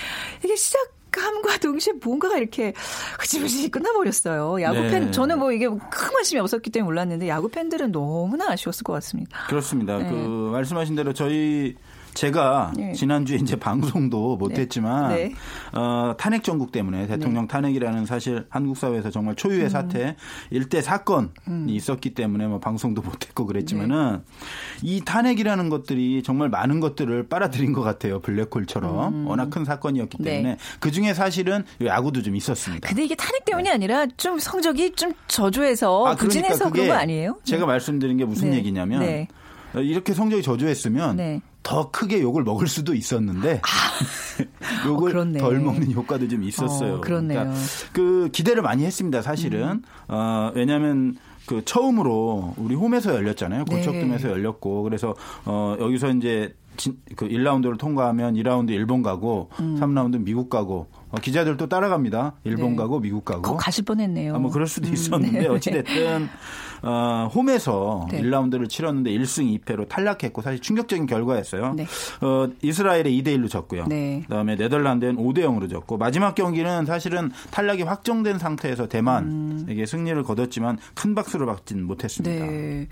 이게 0.44 0.56
시작 0.56 0.97
함과 1.18 1.59
동시에 1.59 1.94
뭔가가 2.02 2.38
이렇게 2.38 2.72
흐지부지 3.20 3.70
끝나버렸어요. 3.70 4.62
야구 4.62 4.81
네. 4.81 4.90
팬, 4.90 5.12
저는 5.12 5.38
뭐 5.38 5.52
이게 5.52 5.66
큰 5.66 5.78
관심이 5.88 6.40
없었기 6.40 6.70
때문에 6.70 6.88
몰랐는데 6.88 7.28
야구 7.28 7.48
팬들은 7.48 7.92
너무나 7.92 8.50
아쉬웠을 8.50 8.85
것 8.85 8.92
같습니다. 8.94 9.46
그렇습니다. 9.48 9.98
네. 9.98 10.09
그 10.09 10.50
말씀하신 10.52 10.94
대로 10.94 11.12
저희 11.12 11.74
제가 12.18 12.72
네. 12.76 12.92
지난주에 12.94 13.37
이제 13.37 13.54
방송도 13.57 14.37
못했지만 14.38 15.14
네. 15.14 15.33
어, 15.72 16.14
탄핵 16.18 16.42
정국 16.42 16.72
때문에 16.72 17.07
대통령 17.07 17.46
탄핵이라는 17.46 18.07
사실 18.07 18.44
한국 18.50 18.76
사회에서 18.76 19.11
정말 19.11 19.37
초유의 19.37 19.64
음. 19.64 19.68
사태 19.68 20.16
일대 20.50 20.83
사건이 20.83 21.28
있었기 21.68 22.14
때문에 22.14 22.48
뭐 22.48 22.59
방송도 22.59 23.02
못했고 23.02 23.46
그랬지만은 23.46 24.22
네. 24.24 24.81
이 24.83 25.00
탄핵이라는 25.04 25.68
것들이 25.68 26.24
정말 26.24 26.48
많은 26.48 26.81
것들을 26.81 27.28
빨아들인 27.28 27.72
것 27.72 27.83
같아요 27.83 28.18
블랙홀처럼 28.20 29.28
워낙 29.28 29.50
큰 29.50 29.64
사건이었기 29.64 30.16
음. 30.20 30.24
네. 30.24 30.31
때문에 30.33 30.57
그 30.81 30.90
중에 30.90 31.14
사실은 31.14 31.64
야구도 31.85 32.22
좀 32.22 32.35
있었습니다. 32.35 32.88
근데 32.88 33.04
이게 33.04 33.14
탄핵 33.14 33.44
때문이 33.44 33.70
아니라 33.70 34.07
좀 34.16 34.40
성적이 34.40 34.90
좀 34.92 35.12
저조해서 35.28 36.00
아, 36.00 36.16
그러니까 36.16 36.24
부진해서 36.24 36.70
그런 36.70 36.88
거 36.88 36.94
아니에요? 36.94 37.38
제가 37.44 37.61
네. 37.61 37.66
말씀드린 37.66 38.16
게 38.16 38.24
무슨 38.24 38.50
네. 38.50 38.57
얘기냐면 38.57 39.00
네. 39.00 39.28
이렇게 39.74 40.14
성적이 40.14 40.42
저조했으면 40.42 41.16
네. 41.16 41.40
더 41.62 41.90
크게 41.90 42.22
욕을 42.22 42.44
먹을 42.44 42.66
수도 42.66 42.94
있었는데 42.94 43.61
욕을 44.87 45.16
어. 45.16 45.33
덜 45.38 45.61
먹는 45.61 45.92
효과도 45.92 46.26
좀 46.28 46.42
있었어요. 46.42 46.94
어, 46.94 47.00
그렇네요. 47.00 47.40
그러니까 47.40 47.61
그 47.92 48.28
기대를 48.33 48.62
많이 48.62 48.85
했습니다. 48.85 49.20
사실은 49.22 49.68
음. 49.68 49.83
어, 50.09 50.50
왜냐하면 50.54 51.16
그 51.46 51.64
처음으로 51.64 52.54
우리 52.57 52.74
홈에서 52.74 53.14
열렸잖아요. 53.14 53.64
네. 53.64 53.76
고척돔에서 53.76 54.31
열렸고 54.31 54.83
그래서 54.83 55.14
어, 55.44 55.76
여기서 55.81 56.11
이제 56.11 56.54
진, 56.76 56.96
그 57.16 57.26
1라운드를 57.28 57.76
통과하면 57.78 58.35
2라운드 58.35 58.70
일본 58.70 59.02
가고 59.02 59.50
음. 59.61 59.78
3라운드 59.81 60.22
미국 60.22 60.48
가고 60.48 60.87
어, 61.11 61.16
기자들도 61.20 61.68
따라갑니다. 61.68 62.35
일본 62.44 62.70
네. 62.70 62.76
가고 62.76 63.00
미국 63.00 63.24
가고. 63.24 63.42
거 63.42 63.57
가실 63.57 63.85
뻔했네요. 63.85 64.35
아, 64.35 64.38
뭐 64.38 64.50
그럴 64.50 64.66
수도 64.66 64.88
음, 64.88 64.94
있었는데 64.94 65.38
네. 65.40 65.46
어찌 65.48 65.70
됐든 65.70 66.28
어, 66.82 67.30
홈에서 67.34 68.06
네. 68.10 68.22
1라운드를 68.22 68.68
치렀는데 68.68 69.10
1승 69.10 69.60
2패로 69.60 69.88
탈락했고 69.88 70.42
사실 70.42 70.60
충격적인 70.60 71.06
결과였어요. 71.06 71.74
네. 71.74 71.86
어, 72.20 72.48
이스라엘에 72.62 73.04
2대 73.04 73.28
1로 73.36 73.48
졌고요. 73.48 73.86
네. 73.86 74.22
그다음에 74.22 74.56
네덜란드는 74.56 75.16
5대 75.16 75.38
0으로 75.40 75.68
졌고 75.70 75.98
마지막 75.98 76.34
경기는 76.34 76.86
사실은 76.86 77.30
탈락이 77.50 77.82
확정된 77.82 78.38
상태에서 78.38 78.88
대만에게 78.88 79.86
승리를 79.86 80.22
거뒀지만 80.22 80.78
큰 80.94 81.14
박수를 81.14 81.46
받진 81.46 81.84
못했습니다. 81.84 82.46
네. 82.46 82.88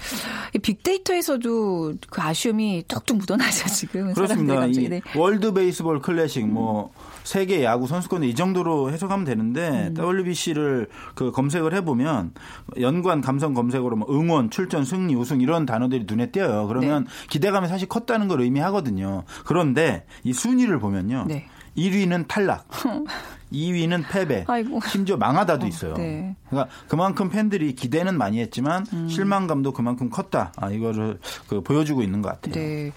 이 0.55 0.59
빅데이터에서도 0.59 1.95
그 2.11 2.21
아쉬움이 2.21 2.85
뚝뚝 2.89 3.19
묻어나죠, 3.19 3.69
지금. 3.69 4.13
그렇습니다. 4.15 4.67
네. 4.67 5.01
월드 5.17 5.53
베이스볼 5.53 6.01
클래식 6.01 6.47
뭐 6.47 6.93
세계 7.25 7.65
야구 7.65 7.87
선수권 7.87 8.23
이 8.23 8.35
정도로 8.35 8.91
해석하면 8.93 9.25
되는데 9.25 9.89
음. 9.89 9.95
WBC를 9.99 10.87
그 11.15 11.33
검색을 11.33 11.75
해보면 11.75 12.33
연관 12.81 13.21
감성 13.21 13.55
검색 13.55 13.76
어로 13.79 13.97
뭐 13.97 14.09
응원, 14.11 14.51
출전, 14.51 14.85
승리, 14.85 15.15
우승 15.15 15.41
이런 15.41 15.67
단어들이 15.67 16.05
눈에 16.09 16.31
띄어요. 16.31 16.67
그러면 16.67 17.05
네. 17.05 17.11
기대감이 17.29 17.69
사실 17.69 17.89
컸다는 17.89 18.29
걸 18.29 18.41
의미하거든요. 18.41 19.25
그런데 19.45 20.05
이 20.25 20.33
순위를 20.33 20.79
보면요. 20.79 21.25
네. 21.29 21.47
1위는 21.77 22.27
탈락, 22.27 22.67
2위는 23.53 24.05
패배, 24.11 24.45
아이고. 24.49 24.81
심지어 24.87 25.17
망하다도 25.19 25.67
있어요. 25.67 25.95
네. 25.95 26.35
음. 26.47 26.51
그러니까 26.51 26.75
그만큼 26.89 27.29
팬들이 27.29 27.75
기대는 27.75 28.17
많이 28.17 28.41
했지만 28.41 28.87
실망감도 29.09 29.73
그만큼 29.73 30.11
컸다. 30.11 30.53
아, 30.57 30.71
이거를 30.71 31.19
그 31.49 31.61
보여주고 31.61 32.03
있는 32.03 32.23
것 32.23 32.29
같아요. 32.29 32.55
네. 32.55 32.93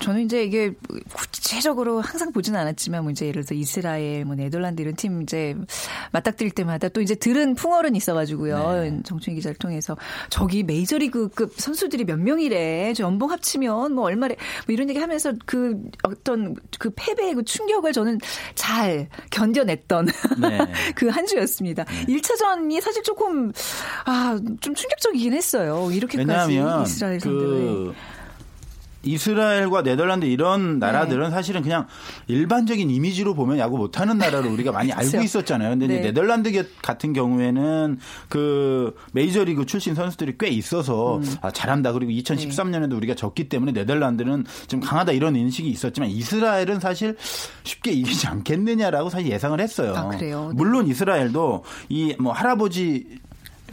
저는 0.00 0.24
이제 0.24 0.44
이게 0.44 0.72
구체적으로 1.12 2.00
항상 2.00 2.32
보지는 2.32 2.58
않았지만 2.60 3.02
뭐 3.02 3.10
이제 3.10 3.26
예를 3.26 3.44
들어 3.44 3.58
이스라엘, 3.58 4.24
뭐 4.24 4.36
네덜란드 4.36 4.80
이런 4.80 4.94
팀 4.94 5.22
이제 5.22 5.56
맞닥뜨릴 6.12 6.52
때마다 6.52 6.88
또 6.88 7.00
이제 7.00 7.14
들은 7.14 7.54
풍어는 7.54 7.96
있어가지고요. 7.96 8.82
네. 8.82 9.00
정충희 9.04 9.36
기자를 9.36 9.56
통해서 9.56 9.96
저기 10.30 10.62
메이저리그급 10.62 11.54
선수들이 11.56 12.04
몇 12.04 12.18
명이래. 12.18 12.92
저 12.94 13.04
연봉 13.04 13.30
합치면 13.30 13.92
뭐 13.92 14.04
얼마래. 14.04 14.36
뭐 14.66 14.72
이런 14.72 14.88
얘기 14.88 15.00
하면서 15.00 15.32
그 15.46 15.82
어떤 16.04 16.54
그 16.78 16.90
패배의 16.94 17.34
그 17.34 17.44
충격을 17.44 17.92
저는 17.92 18.18
잘 18.54 19.08
견뎌냈던 19.30 20.06
네. 20.40 20.58
그한 20.94 21.26
주였습니다. 21.26 21.84
1차전이 21.84 22.77
사실 22.80 23.02
조금 23.02 23.52
아, 24.04 24.38
좀 24.60 24.74
충격적이긴 24.74 25.32
했어요. 25.32 25.88
이렇게까지 25.92 26.60
이스라엘 26.84 27.20
상대로. 27.20 27.48
그 27.48 27.94
이스라엘과 29.02 29.82
네덜란드 29.82 30.26
이런 30.26 30.78
나라들은 30.78 31.24
네. 31.24 31.30
사실은 31.30 31.62
그냥 31.62 31.86
일반적인 32.26 32.90
이미지로 32.90 33.34
보면 33.34 33.58
야구 33.58 33.78
못하는 33.78 34.18
나라로 34.18 34.50
우리가 34.50 34.72
많이 34.72 34.90
알고 34.92 35.10
그렇죠. 35.10 35.24
있었잖아요. 35.24 35.70
근데 35.70 35.86
네. 35.86 36.00
네덜란드 36.00 36.50
겨- 36.50 36.64
같은 36.82 37.12
경우에는 37.12 37.98
그 38.28 38.94
메이저리그 39.12 39.66
출신 39.66 39.94
선수들이 39.94 40.34
꽤 40.38 40.48
있어서 40.48 41.18
음. 41.18 41.34
아, 41.42 41.50
잘한다. 41.50 41.92
그리고 41.92 42.10
2013년에도 42.12 42.96
우리가 42.96 43.14
졌기 43.14 43.48
때문에 43.48 43.72
네덜란드는 43.72 44.44
좀 44.66 44.80
강하다 44.80 45.12
이런 45.12 45.36
인식이 45.36 45.68
있었지만 45.68 46.10
이스라엘은 46.10 46.80
사실 46.80 47.16
쉽게 47.64 47.92
이기지 47.92 48.26
않겠느냐라고 48.26 49.10
사실 49.10 49.30
예상을 49.30 49.60
했어요. 49.60 49.94
아, 49.96 50.08
그래요? 50.08 50.48
네. 50.48 50.54
물론 50.56 50.86
이스라엘도 50.88 51.64
이 51.88 52.14
뭐 52.18 52.32
할아버지 52.32 53.06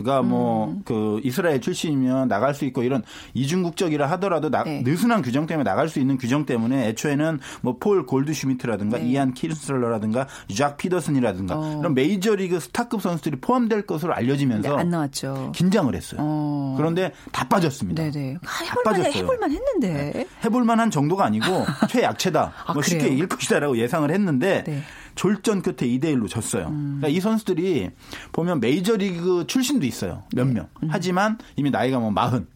가뭐 0.03 0.65
음. 0.69 0.81
그 0.86 1.19
이스라엘 1.23 1.62
출신이면 1.62 2.27
나갈 2.27 2.53
수 2.53 2.65
있고 2.65 2.84
이런 2.84 3.03
이중국적이라 3.34 4.10
하더라도 4.12 4.49
나- 4.49 4.63
네. 4.63 4.81
느슨한 4.84 5.21
규정 5.21 5.45
때문에 5.45 5.63
나갈 5.69 5.88
수 5.89 5.99
있는 5.99 6.17
규정 6.17 6.45
때문에 6.45 6.88
애초에는 6.89 7.39
뭐 7.62 7.75
폴 7.79 8.05
골드슈미트라든가 8.05 8.97
네. 8.97 9.05
이안 9.10 9.34
키르슬러라든가 9.34 10.27
작 10.55 10.77
피더슨이라든가 10.77 11.55
어. 11.58 11.77
이런 11.79 11.93
메이저리그 11.93 12.60
스타급 12.60 13.01
선수들이 13.01 13.38
포함될 13.41 13.84
것으로 13.86 14.13
네, 14.13 14.19
알려지면서 14.21 14.75
안 14.77 14.89
나왔죠. 14.89 15.51
긴장을 15.53 15.93
했어요. 15.93 16.19
어. 16.23 16.73
그런데 16.77 17.12
다 17.31 17.47
빠졌습니다. 17.47 18.01
네네. 18.10 18.38
아, 18.41 18.47
다 18.47 18.65
해볼만 18.65 18.84
빠졌어요. 18.95 19.23
해볼만 19.23 19.51
했는데. 19.51 20.25
해볼 20.43 20.63
만한 20.63 20.89
정도가 20.89 21.25
아니고 21.25 21.45
최약체다. 21.89 22.53
아, 22.65 22.73
뭐 22.73 22.81
쉽게? 22.81 23.08
이길 23.10 23.27
것이다라고 23.27 23.77
예상을 23.77 24.10
했는데 24.10 24.63
네. 24.65 24.71
음. 24.73 24.84
졸전 25.15 25.62
끝에 25.62 25.88
2대 25.89 26.06
1로 26.15 26.30
졌어요. 26.30 26.65
그러니까 26.69 27.08
이 27.08 27.19
선수들이 27.19 27.91
보면 28.32 28.60
메이저리그 28.60 29.45
출신도 29.47 29.86
있어요. 29.86 30.23
몇 30.34 30.45
명. 30.45 30.67
음. 30.84 30.89
하지만 30.91 31.38
이미 31.56 31.71
나이가 31.71 31.99
뭐 31.99 32.12
마흔. 32.12 32.47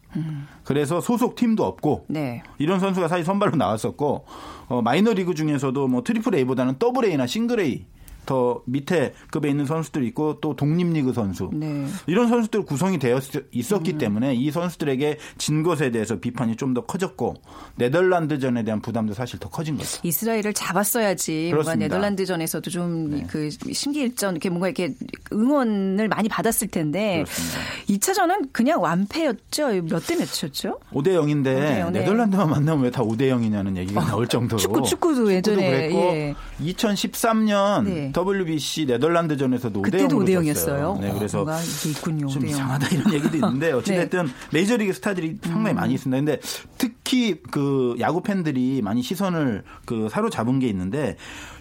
그래서 0.64 1.02
소속 1.02 1.36
팀도 1.36 1.64
없고 1.64 2.06
네. 2.08 2.42
이런 2.58 2.80
선수가 2.80 3.08
사실 3.08 3.24
선발로 3.24 3.56
나왔었고 3.56 4.26
어, 4.68 4.82
마이너리그 4.82 5.36
중에서도 5.36 5.88
뭐 5.88 6.04
트리플 6.04 6.36
A보다는 6.36 6.80
더블 6.80 7.06
A나 7.06 7.28
싱글 7.28 7.60
A 7.60 7.86
더 8.26 8.62
밑에 8.66 9.14
급에 9.32 9.50
있는 9.50 9.66
선수들이 9.66 10.08
있고 10.08 10.40
또 10.40 10.56
독립리그 10.56 11.14
선수 11.14 11.50
네. 11.54 11.66
음. 11.68 11.94
이런 12.08 12.28
선수들 12.28 12.64
구성이 12.64 13.00
되어 13.00 13.20
있었기 13.52 13.98
때문에 13.98 14.36
이 14.36 14.52
선수들에게 14.52 15.18
진 15.38 15.64
것에 15.64 15.92
대해서 15.92 16.20
비판이 16.20 16.56
좀 16.56 16.70
더 16.74 16.86
커졌고 16.86 17.36
네덜란드전에 17.78 18.64
대한 18.64 18.80
부담도 18.82 19.14
사실 19.16 19.40
더 19.40 19.50
커진 19.50 19.76
거죠. 19.78 20.00
이스라엘을 20.04 20.54
잡았어야지 20.54 21.50
뭔가 21.52 21.64
그렇습니다. 21.64 21.88
네덜란드전에서도 21.88 22.70
좀 22.70 23.10
네. 23.12 23.26
그 23.28 23.50
심기일전 23.50 24.36
이렇게 24.36 24.50
뭔가 24.50 24.68
이렇게 24.68 24.94
응원을 25.34 26.08
많이 26.10 26.30
받았을 26.30 26.68
텐데 26.68 27.24
그렇습니다. 27.26 27.60
2차전은 27.90 28.50
그냥 28.52 28.82
완패였죠. 28.82 29.82
몇 29.90 30.00
대 30.06 30.16
몇이었죠? 30.16 30.80
5대 30.94 31.08
0인데 31.16 31.44
대 31.44 31.80
영, 31.82 31.92
네. 31.92 32.00
네덜란드만 32.02 32.50
만나면 32.50 32.84
왜 32.84 32.90
다 32.92 33.02
5대 33.04 33.22
0이냐는 33.32 33.76
얘기가 33.78 34.04
나올 34.06 34.28
정도로 34.28 34.60
축구 34.60 34.84
축구도 34.84 35.32
예전에 35.34 35.70
그랬고 35.72 35.98
예. 36.14 36.36
2013년 36.62 38.09
네. 38.14 38.22
WBC 38.22 38.86
네덜란드전에서도 38.86 39.82
5대 39.82 39.86
0으로 39.86 39.92
그때도 39.92 40.20
5대 40.20 40.54
졌어요. 40.54 40.96
0이었어요. 40.96 41.02
네, 41.02 41.14
그래서 41.14 41.46
이게 41.80 41.90
있군요. 41.92 42.28
좀 42.28 42.42
5대 42.42 42.46
0. 42.46 42.50
이상하다 42.52 42.88
이런 42.90 43.14
얘기도 43.14 43.38
있는데 43.38 43.72
어찌됐든 43.74 44.26
네. 44.26 44.32
메이저리그 44.52 44.94
스타들이 44.94 45.38
상당히 45.44 45.74
음. 45.74 45.76
많이 45.76 45.94
있습니다. 45.94 46.18
근데 46.18 46.40
특히 46.78 47.42
그 47.52 47.96
야구 48.00 48.22
팬들이 48.22 48.82
많이 48.82 49.02
시선을 49.02 49.64
그 49.86 50.10
사로잡은 50.10 50.60
게 50.60 50.68
있는데 50.68 51.18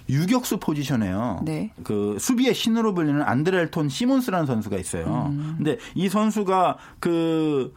유격수 0.09 0.59
포지션에요. 0.59 1.43
네. 1.45 1.71
그 1.85 2.17
수비의 2.19 2.55
신으로 2.55 2.95
불리는 2.95 3.21
안드렐톤 3.23 3.89
시몬스라는 3.89 4.47
선수가 4.47 4.79
있어요. 4.79 5.31
음. 5.31 5.55
근데 5.59 5.77
이 5.95 6.09
선수가 6.09 6.79
그 6.99 7.75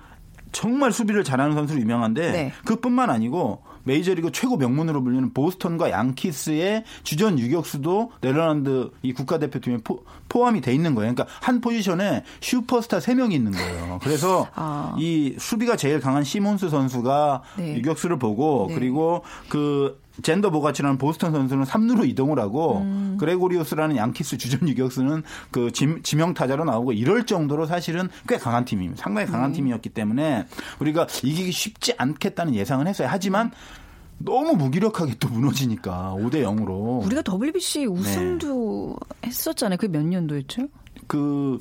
정말 0.51 0.91
수비를 0.91 1.23
잘하는 1.23 1.55
선수로 1.55 1.79
유명한데 1.79 2.31
네. 2.31 2.53
그뿐만 2.65 3.09
아니고 3.09 3.63
메이저리그 3.83 4.31
최고 4.31 4.57
명문으로 4.57 5.03
불리는 5.03 5.33
보스턴과 5.33 5.91
양키스의 5.91 6.83
주전 7.03 7.39
유격수도 7.39 8.11
네덜란드 8.21 8.91
이 9.01 9.13
국가대표팀에 9.13 9.77
포, 9.83 10.03
포함이 10.29 10.61
돼 10.61 10.73
있는 10.73 10.95
거예요. 10.95 11.13
그러니까 11.13 11.33
한 11.41 11.61
포지션에 11.61 12.23
슈퍼스타 12.41 12.99
3명이 12.99 13.33
있는 13.33 13.51
거예요. 13.51 13.99
그래서 14.01 14.47
아. 14.55 14.95
이 14.97 15.35
수비가 15.37 15.75
제일 15.75 15.99
강한 15.99 16.23
시몬스 16.23 16.69
선수가 16.69 17.43
네. 17.57 17.75
유격수를 17.77 18.17
보고 18.17 18.67
네. 18.69 18.75
그리고 18.75 19.23
그 19.49 19.99
젠더 20.21 20.49
보가치라는 20.49 20.97
보스턴 20.97 21.31
선수는 21.31 21.63
3루로 21.65 22.07
이동을 22.07 22.39
하고 22.39 22.79
음. 22.79 23.17
그레고리우스라는 23.19 23.95
양키스 23.95 24.37
주전 24.37 24.67
유격수는 24.67 25.23
그 25.51 25.71
지, 25.71 25.87
지명 26.03 26.33
타자로 26.33 26.65
나오고 26.65 26.93
이럴 26.93 27.25
정도로 27.25 27.65
사실은 27.65 28.09
꽤 28.27 28.37
강한 28.37 28.65
팀입니다. 28.65 29.01
상당히 29.01 29.27
강한 29.27 29.51
네. 29.51 29.57
팀이었기 29.57 29.89
때문에 29.89 30.45
우리가 30.79 31.07
이기기 31.23 31.51
쉽지 31.51 31.93
않겠다는 31.97 32.55
예상은 32.55 32.87
했어요. 32.87 33.07
하지만 33.09 33.51
너무 34.23 34.55
무기력하게 34.55 35.15
또 35.19 35.29
무너지니까 35.29 36.15
5대 36.17 36.43
0으로 36.43 37.05
우리가 37.05 37.23
WBC 37.27 37.85
우승도 37.85 38.95
했었잖아요. 39.25 39.77
그게 39.77 39.91
몇 39.91 40.03
년도였죠? 40.05 40.67
그 41.07 41.59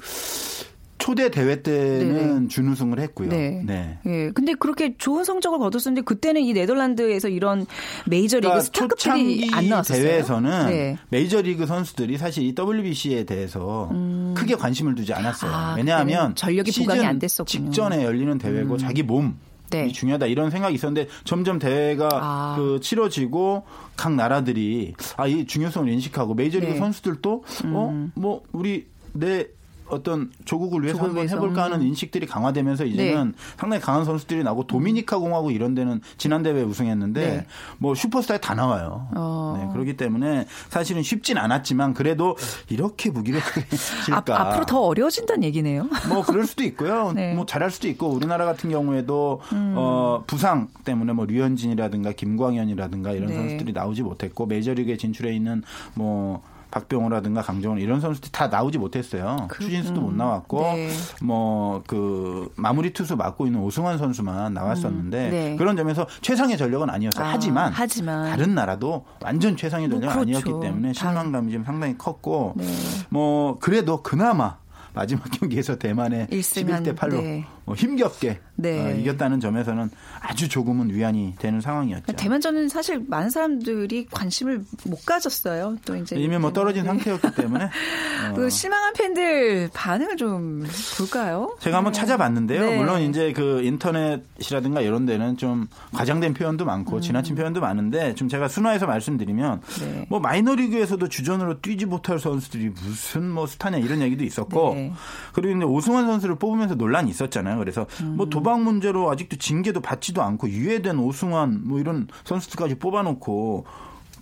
초대 1.01 1.31
대회 1.31 1.62
때는 1.62 2.12
네네. 2.12 2.49
준우승을 2.49 3.01
했고요. 3.01 3.31
네. 3.31 3.62
네. 3.64 3.99
예. 4.07 4.31
근데 4.33 4.53
그렇게 4.53 4.96
좋은 4.99 5.25
성적을 5.25 5.59
거뒀었는데 5.59 6.03
그때는 6.03 6.42
이 6.42 6.53
네덜란드에서 6.53 7.29
이런 7.29 7.66
메이저리그 8.07 8.49
그러니까 8.49 8.64
스타급들이 8.64 9.49
안 9.53 9.68
나왔었어요. 9.68 10.03
대회에서는 10.05 10.66
네. 10.66 10.99
메이저리그 11.09 11.66
선수들이 11.66 12.18
사실 12.18 12.44
이 12.44 12.55
WBC에 12.57 13.25
대해서 13.25 13.90
크게 14.37 14.55
관심을 14.55 14.94
두지 14.94 15.14
않았어요. 15.14 15.51
음. 15.51 15.55
아, 15.55 15.75
왜냐하면 15.77 16.35
전력이 16.35 16.79
보강이 16.79 17.05
안 17.05 17.18
됐었군요. 17.18 17.64
음. 17.64 17.70
직전에 17.73 18.05
열리는 18.05 18.37
대회고 18.37 18.77
자기 18.77 19.03
몸이 19.03 19.33
네. 19.70 19.88
중요하다 19.88 20.26
이런 20.26 20.50
생각이 20.50 20.74
있었는데 20.74 21.09
점점 21.24 21.59
대회가 21.59 22.09
아. 22.12 22.54
그 22.59 22.80
치러지고 22.80 23.64
각 23.96 24.14
나라들이 24.14 24.94
아 25.16 25.26
이 25.26 25.46
중요성을 25.46 25.88
인식하고 25.92 26.35
메이저리그 26.35 26.72
네. 26.72 26.76
음. 26.76 26.80
선수들도 26.80 27.44
어뭐 27.72 28.42
우리 28.52 28.87
내 29.12 29.46
어떤 29.90 30.31
조국을 30.44 30.83
위해서 30.83 31.03
한번. 31.03 31.29
해볼까 31.29 31.64
하는 31.64 31.83
인식들이 31.83 32.26
강화되면서 32.26 32.85
이제는 32.85 33.35
상당히 33.57 33.83
강한 33.83 34.05
선수들이 34.05 34.42
나오고 34.44 34.66
도미니카 34.66 35.18
공화국 35.18 35.53
이런 35.53 35.74
데는 35.74 36.00
지난 36.16 36.42
대회 36.42 36.62
우승했는데 36.62 37.26
네. 37.26 37.46
뭐 37.79 37.94
슈퍼스타에 37.94 38.38
다 38.38 38.55
나와요. 38.55 39.09
어. 39.14 39.59
네, 39.61 39.72
그렇기 39.72 39.96
때문에 39.96 40.46
사실은 40.68 41.03
쉽진 41.03 41.38
않았지만 41.38 41.94
그래도 41.94 42.37
이렇게 42.68 43.11
무기력하게 43.11 43.66
앞, 44.12 44.26
질까? 44.26 44.40
앞으로 44.40 44.66
더 44.66 44.81
어려워진다는 44.81 45.44
얘기네요. 45.44 45.88
뭐 46.09 46.22
그럴 46.22 46.46
수도 46.46 46.62
있고요. 46.64 47.12
네. 47.16 47.33
음. 47.33 47.37
뭐 47.37 47.46
잘할 47.46 47.70
수도 47.70 47.88
있고 47.88 48.09
우리나라 48.09 48.44
같은 48.44 48.70
경우에도 48.70 49.40
어 49.53 50.24
부상 50.26 50.68
때문에 50.85 51.12
뭐 51.12 51.26
류현진이라든가 51.26 52.12
김광현이라든가 52.12 53.12
이런 53.12 53.29
네. 53.29 53.35
선수들이 53.35 53.72
나오지 53.72 54.03
못했고 54.03 54.46
메이저리그에 54.46 54.96
진출해 54.96 55.33
있는 55.35 55.62
뭐 55.94 56.42
박병호라든가 56.70 57.42
강정원 57.42 57.78
이런 57.80 58.00
선수들이 58.00 58.30
다 58.33 58.46
나오지 58.48 58.78
못했어요. 58.78 59.48
추진수도 59.56 60.00
못 60.00 60.14
나왔고 60.14 60.62
네. 60.62 60.90
뭐그 61.22 62.52
마무리 62.56 62.92
투수 62.92 63.16
맡고 63.16 63.46
있는 63.46 63.61
오승환 63.61 63.98
선수만 63.98 64.54
나왔었는데 64.54 65.26
음. 65.26 65.30
네. 65.30 65.56
그런 65.56 65.76
점에서 65.76 66.06
최상의 66.20 66.56
전력은 66.56 66.88
아니었어요. 66.90 67.24
아, 67.26 67.30
하지만, 67.33 67.72
하지만. 67.74 68.30
다른 68.30 68.54
나라도 68.54 69.04
완전 69.20 69.56
최상의 69.56 69.88
뭐 69.88 69.98
전력은 70.00 70.24
그렇죠. 70.24 70.38
아니었기 70.48 70.66
때문에 70.66 70.92
다- 70.92 70.98
실망감이 71.00 71.52
좀 71.52 71.64
상당히 71.64 71.96
컸고 71.98 72.54
네. 72.56 72.64
뭐 73.09 73.59
그래도 73.59 74.02
그나마 74.02 74.56
마지막 74.92 75.24
경기에서 75.30 75.76
대만에 75.78 76.26
일승한, 76.30 76.83
11대 76.83 76.96
8로 76.96 77.22
네. 77.22 77.46
뭐 77.70 77.76
힘겹게 77.76 78.40
네. 78.56 78.85
어, 78.85 78.90
이겼다는 78.96 79.38
점에서는 79.38 79.90
아주 80.20 80.48
조금은 80.48 80.92
위안이 80.92 81.35
되는 81.38 81.61
상황이었죠. 81.61 82.14
대만전은 82.14 82.68
사실 82.68 83.00
많은 83.06 83.30
사람들이 83.30 84.06
관심을 84.11 84.64
못 84.87 85.06
가졌어요. 85.06 85.76
또 85.85 85.94
이제 85.94 86.16
이미 86.16 86.37
뭐 86.37 86.52
떨어진 86.52 86.83
네. 86.83 86.88
상태였기 86.88 87.35
때문에 87.37 87.66
어, 88.30 88.35
그 88.35 88.50
실망한 88.50 88.94
팬들 88.94 89.70
반응을 89.72 90.16
좀 90.16 90.64
볼까요? 90.98 91.56
제가 91.61 91.76
한번 91.76 91.92
찾아봤는데요. 91.92 92.61
네. 92.61 92.76
물론 92.76 93.02
이제 93.02 93.33
그 93.33 93.62
인터넷이라든가 93.62 94.80
이런 94.80 95.06
데는 95.06 95.37
좀 95.37 95.68
과장된 95.94 96.35
표현도 96.35 96.64
많고 96.64 97.00
지나친 97.00 97.37
표현도 97.37 97.61
많은데 97.61 98.16
좀 98.16 98.28
제가 98.28 98.48
순화해서 98.48 98.88
말씀드리면 98.88 99.61
음. 99.62 99.80
네. 99.80 100.06
뭐 100.11 100.18
마이너리그에서도 100.18 101.09
주전으로 101.09 101.61
뛰지 101.61 101.87
못할 101.87 102.18
선수들이 102.18 102.70
무슨 102.70 103.30
뭐 103.30 103.46
스타냐 103.46 103.78
이런 103.78 104.00
얘기도 104.00 104.24
있었고 104.24 104.74
네. 104.74 104.92
그리고 105.33 105.56
이제 105.56 105.64
오승환 105.64 106.06
선수를 106.06 106.35
뽑으면서 106.35 106.74
논란이 106.74 107.09
있었잖아요. 107.11 107.60
그래서 107.61 107.87
음. 108.03 108.16
뭐 108.16 108.27
도박 108.29 108.62
문제로 108.62 109.11
아직도 109.11 109.37
징계도 109.37 109.81
받지도 109.81 110.23
않고 110.23 110.49
유예된 110.49 110.99
오승환 110.99 111.62
뭐 111.64 111.79
이런 111.79 112.09
선수들까지 112.25 112.77
뽑아놓고 112.77 113.64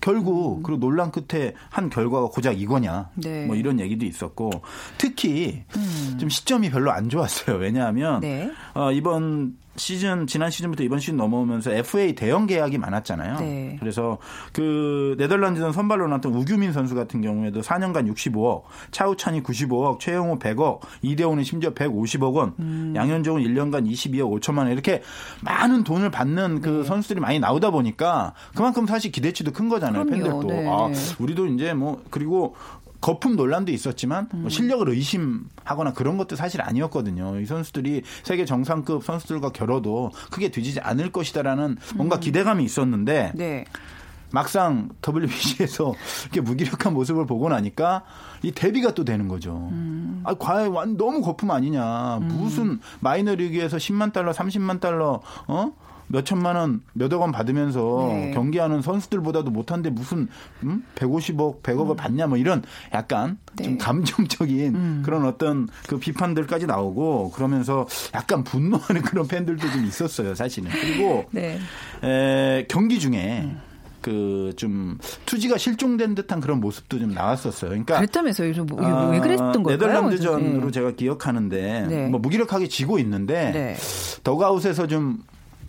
결국 0.01 0.62
그리고 0.62 0.79
논란 0.81 1.11
끝에 1.11 1.55
한 1.70 1.90
결과가 1.90 2.29
고작 2.29 2.61
이거냐 2.61 3.11
음. 3.14 3.20
네. 3.20 3.46
뭐 3.46 3.57
이런 3.57 3.81
얘기도 3.81 4.07
있었고 4.07 4.51
특히 4.96 5.64
좀 6.18 6.29
시점이 6.29 6.70
별로 6.70 6.92
안 6.92 7.09
좋았어요. 7.09 7.57
왜냐하면 7.57 8.16
음. 8.16 8.20
네. 8.20 8.51
어, 8.74 8.92
이번 8.92 9.57
시즌 9.78 10.26
지난 10.26 10.50
시즌부터 10.50 10.82
이번 10.82 10.98
시즌 11.00 11.16
넘어오면서 11.16 11.72
FA 11.72 12.14
대형 12.14 12.46
계약이 12.46 12.78
많았잖아요. 12.78 13.40
네. 13.40 13.76
그래서 13.80 14.18
그 14.52 15.14
네덜란드전 15.18 15.72
선발로 15.72 16.06
나왔던 16.08 16.34
우규민 16.34 16.72
선수 16.72 16.94
같은 16.94 17.20
경우에도 17.20 17.60
4년간 17.60 18.12
65억, 18.12 18.62
차우찬이 18.90 19.42
95억, 19.42 20.00
최영호 20.00 20.38
100억, 20.38 20.80
이대호는 21.02 21.44
심지어 21.44 21.72
150억 21.72 22.34
원, 22.34 22.54
음. 22.58 22.92
양현종은 22.94 23.42
1년간 23.42 23.88
22억 23.90 24.40
5천만 24.40 24.58
원 24.58 24.72
이렇게 24.72 25.02
많은 25.42 25.84
돈을 25.84 26.10
받는 26.10 26.60
그 26.60 26.68
네. 26.68 26.84
선수들이 26.84 27.20
많이 27.20 27.38
나오다 27.38 27.70
보니까 27.70 28.34
그만큼 28.54 28.86
사실 28.86 29.12
기대치도 29.12 29.52
큰 29.52 29.68
거잖아요. 29.68 30.04
그럼요. 30.04 30.22
팬들도 30.24 30.48
네. 30.48 30.66
아 30.68 30.90
우리도 31.18 31.46
이제 31.46 31.74
뭐 31.74 32.02
그리고 32.10 32.54
거품 33.00 33.37
논란도 33.37 33.70
있었지만 33.72 34.28
음. 34.34 34.40
뭐 34.42 34.50
실력을 34.50 34.88
의심하거나 34.88 35.92
그런 35.92 36.16
것도 36.18 36.34
사실 36.37 36.61
아니었거든요. 36.62 37.38
이 37.40 37.46
선수들이 37.46 38.02
세계 38.24 38.44
정상급 38.44 39.04
선수들과 39.04 39.50
겨뤄도 39.50 40.11
크게 40.30 40.50
뒤지지 40.50 40.80
않을 40.80 41.12
것이다라는 41.12 41.76
뭔가 41.94 42.18
기대감이 42.18 42.64
있었는데 42.64 43.32
네. 43.37 43.64
막상 44.30 44.90
WBC에서 45.06 45.94
이렇게 46.24 46.40
무기력한 46.42 46.92
모습을 46.92 47.24
보고 47.24 47.48
나니까 47.48 48.02
이 48.42 48.52
대비가 48.52 48.92
또 48.92 49.04
되는 49.04 49.26
거죠. 49.26 49.68
음. 49.72 50.20
아, 50.24 50.34
과연 50.34 50.72
완- 50.72 50.96
너무 50.98 51.22
거품 51.22 51.50
아니냐. 51.50 52.18
무슨 52.22 52.78
마이너리그에서 53.00 53.78
10만 53.78 54.12
달러, 54.12 54.32
30만 54.32 54.80
달러, 54.80 55.22
어? 55.46 55.72
몇 56.09 56.25
천만 56.25 56.57
원, 56.57 56.81
몇억 56.94 57.21
원 57.21 57.33
받으면서 57.33 58.09
네. 58.11 58.31
경기하는 58.33 58.81
선수들보다도 58.83 59.51
못한데 59.51 59.90
무슨 59.90 60.27
음? 60.62 60.83
150억, 60.94 61.62
100억을 61.62 61.97
받냐 61.97 62.27
뭐 62.27 62.38
이런 62.38 62.62
약간 62.94 63.38
네. 63.57 63.64
좀 63.64 63.79
감정적인 63.79 65.03
그런 65.03 65.27
어떤 65.27 65.68
그 65.87 65.99
비판들까지 65.99 66.66
나오고 66.66 67.31
그러면서 67.33 67.87
약간 68.14 68.42
분노하는 68.42 69.03
그런 69.03 69.29
팬들도 69.29 69.71
좀 69.71 69.85
있었어요, 69.85 70.35
사실은. 70.35 70.71
그리고 70.71 71.27
네. 71.31 71.59
에, 72.03 72.64
경기 72.68 72.99
중에 72.99 73.51
그좀 74.01 74.97
투지가 75.27 75.59
실종된 75.59 76.14
듯한 76.14 76.40
그런 76.40 76.61
모습도 76.61 76.99
좀 76.99 77.12
나왔었어요. 77.12 77.71
그러니까 77.71 77.97
그랬다면서요. 77.97 78.55
좀 78.55 78.66
뭐- 78.66 78.83
아, 78.85 79.09
왜 79.11 79.18
그랬던 79.21 79.62
걸까요? 79.62 79.77
네덜란드전으로 79.77 80.66
네. 80.66 80.71
제가 80.71 80.92
기억하는데 80.92 81.87
네. 81.88 82.09
뭐 82.09 82.21
무기력하게 82.21 82.68
지고 82.68 82.99
있는데 82.99 83.51
네. 83.53 83.77
더가웃에서 84.23 84.87
좀 84.87 85.18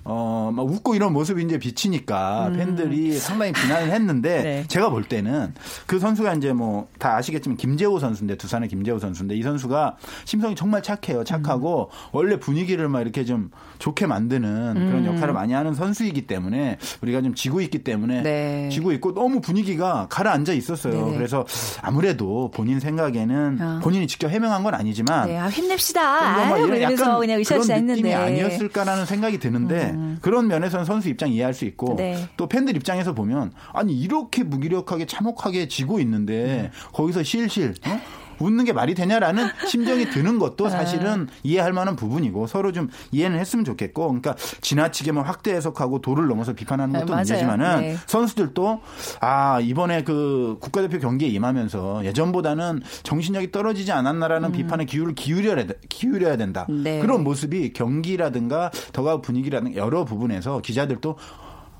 어, 0.03 0.51
막 0.53 0.65
웃고 0.65 0.95
이런 0.95 1.13
모습이 1.13 1.43
이제 1.43 1.57
비치니까 1.59 2.51
팬들이 2.55 3.13
상당히 3.17 3.51
비난을 3.51 3.91
했는데 3.91 4.37
음. 4.39 4.43
네. 4.43 4.63
제가 4.67 4.89
볼 4.89 5.03
때는 5.03 5.53
그 5.85 5.99
선수가 5.99 6.33
이제 6.35 6.53
뭐 6.53 6.87
다 6.99 7.15
아시겠지만 7.15 7.57
김재호 7.57 7.97
선수인데 7.99 8.35
두산의 8.35 8.69
김재호 8.69 8.99
선수인데 8.99 9.35
이 9.35 9.41
선수가 9.41 9.95
심성이 10.25 10.55
정말 10.55 10.83
착해요. 10.83 11.23
착하고 11.23 11.89
음. 11.91 12.09
원래 12.11 12.37
분위기를 12.39 12.89
막 12.89 13.01
이렇게 13.01 13.23
좀 13.25 13.51
좋게 13.79 14.05
만드는 14.05 14.73
그런 14.73 15.05
음. 15.05 15.15
역할을 15.15 15.33
많이 15.33 15.53
하는 15.53 15.73
선수이기 15.73 16.27
때문에 16.27 16.77
우리가 17.01 17.21
좀 17.21 17.33
지고 17.35 17.61
있기 17.61 17.83
때문에 17.83 18.21
네. 18.21 18.69
지고 18.69 18.91
있고 18.91 19.13
너무 19.13 19.39
분위기가 19.41 20.07
가라앉아 20.09 20.53
있었어요. 20.53 21.05
네네. 21.05 21.17
그래서 21.17 21.45
아무래도 21.81 22.51
본인 22.53 22.79
생각에는 22.79 23.57
아. 23.61 23.79
본인이 23.81 24.07
직접 24.07 24.27
해명한 24.29 24.63
건 24.63 24.73
아니지만 24.73 25.27
네, 25.27 25.37
아, 25.37 25.47
힘냅시다. 25.47 26.01
좀 26.45 26.53
아유, 26.53 26.65
이런 26.65 26.77
이러면서 26.77 27.17
그냥 27.19 27.41
그런 27.43 27.61
느낌이 27.61 28.09
했는데. 28.09 28.13
아니었을까라는 28.13 29.05
생각이 29.05 29.39
드는데 29.39 29.88
그런 30.21 30.47
면에서는 30.47 30.85
선수 30.85 31.09
입장 31.09 31.31
이해할 31.31 31.53
수 31.53 31.65
있고 31.65 31.95
네. 31.95 32.17
또 32.37 32.47
팬들 32.47 32.75
입장에서 32.75 33.13
보면 33.13 33.51
아니 33.73 33.93
이렇게 33.93 34.43
무기력하게 34.43 35.05
참혹하게 35.05 35.67
지고 35.67 35.99
있는데 35.99 36.71
거기서 36.93 37.23
실실 37.23 37.73
어? 37.85 37.99
웃는 38.39 38.65
게 38.65 38.73
말이 38.73 38.93
되냐라는 38.95 39.47
심정이 39.67 40.05
드는 40.09 40.39
것도 40.39 40.69
사실은 40.69 41.27
이해할 41.43 41.73
만한 41.73 41.95
부분이고 41.95 42.47
서로 42.47 42.71
좀 42.71 42.89
이해는 43.11 43.39
했으면 43.39 43.65
좋겠고 43.65 44.03
그러니까 44.07 44.35
지나치게만 44.61 45.23
확대 45.25 45.53
해석하고 45.53 46.01
도를 46.01 46.27
넘어서 46.27 46.53
비판하는 46.53 46.93
네, 46.93 46.99
것도 46.99 47.11
맞아요. 47.11 47.19
문제지만은 47.21 47.81
네. 47.81 47.97
선수들도 48.07 48.81
아 49.21 49.59
이번에 49.61 50.03
그 50.03 50.57
국가대표 50.59 50.99
경기에 50.99 51.27
임하면서 51.29 52.05
예전보다는 52.05 52.81
정신력이 53.03 53.51
떨어지지 53.51 53.91
않았나라는 53.91 54.51
비판에 54.51 54.85
기울을 54.85 55.15
기울여야, 55.15 55.55
돼- 55.67 55.73
기울여야 55.89 56.37
된다. 56.37 56.65
음. 56.69 56.83
네. 56.83 56.99
그런 56.99 57.23
모습이 57.23 57.73
경기라든가 57.73 58.71
더가 58.93 59.21
분위기라든가 59.21 59.75
여러 59.77 60.05
부분에서 60.05 60.61
기자들도 60.61 61.15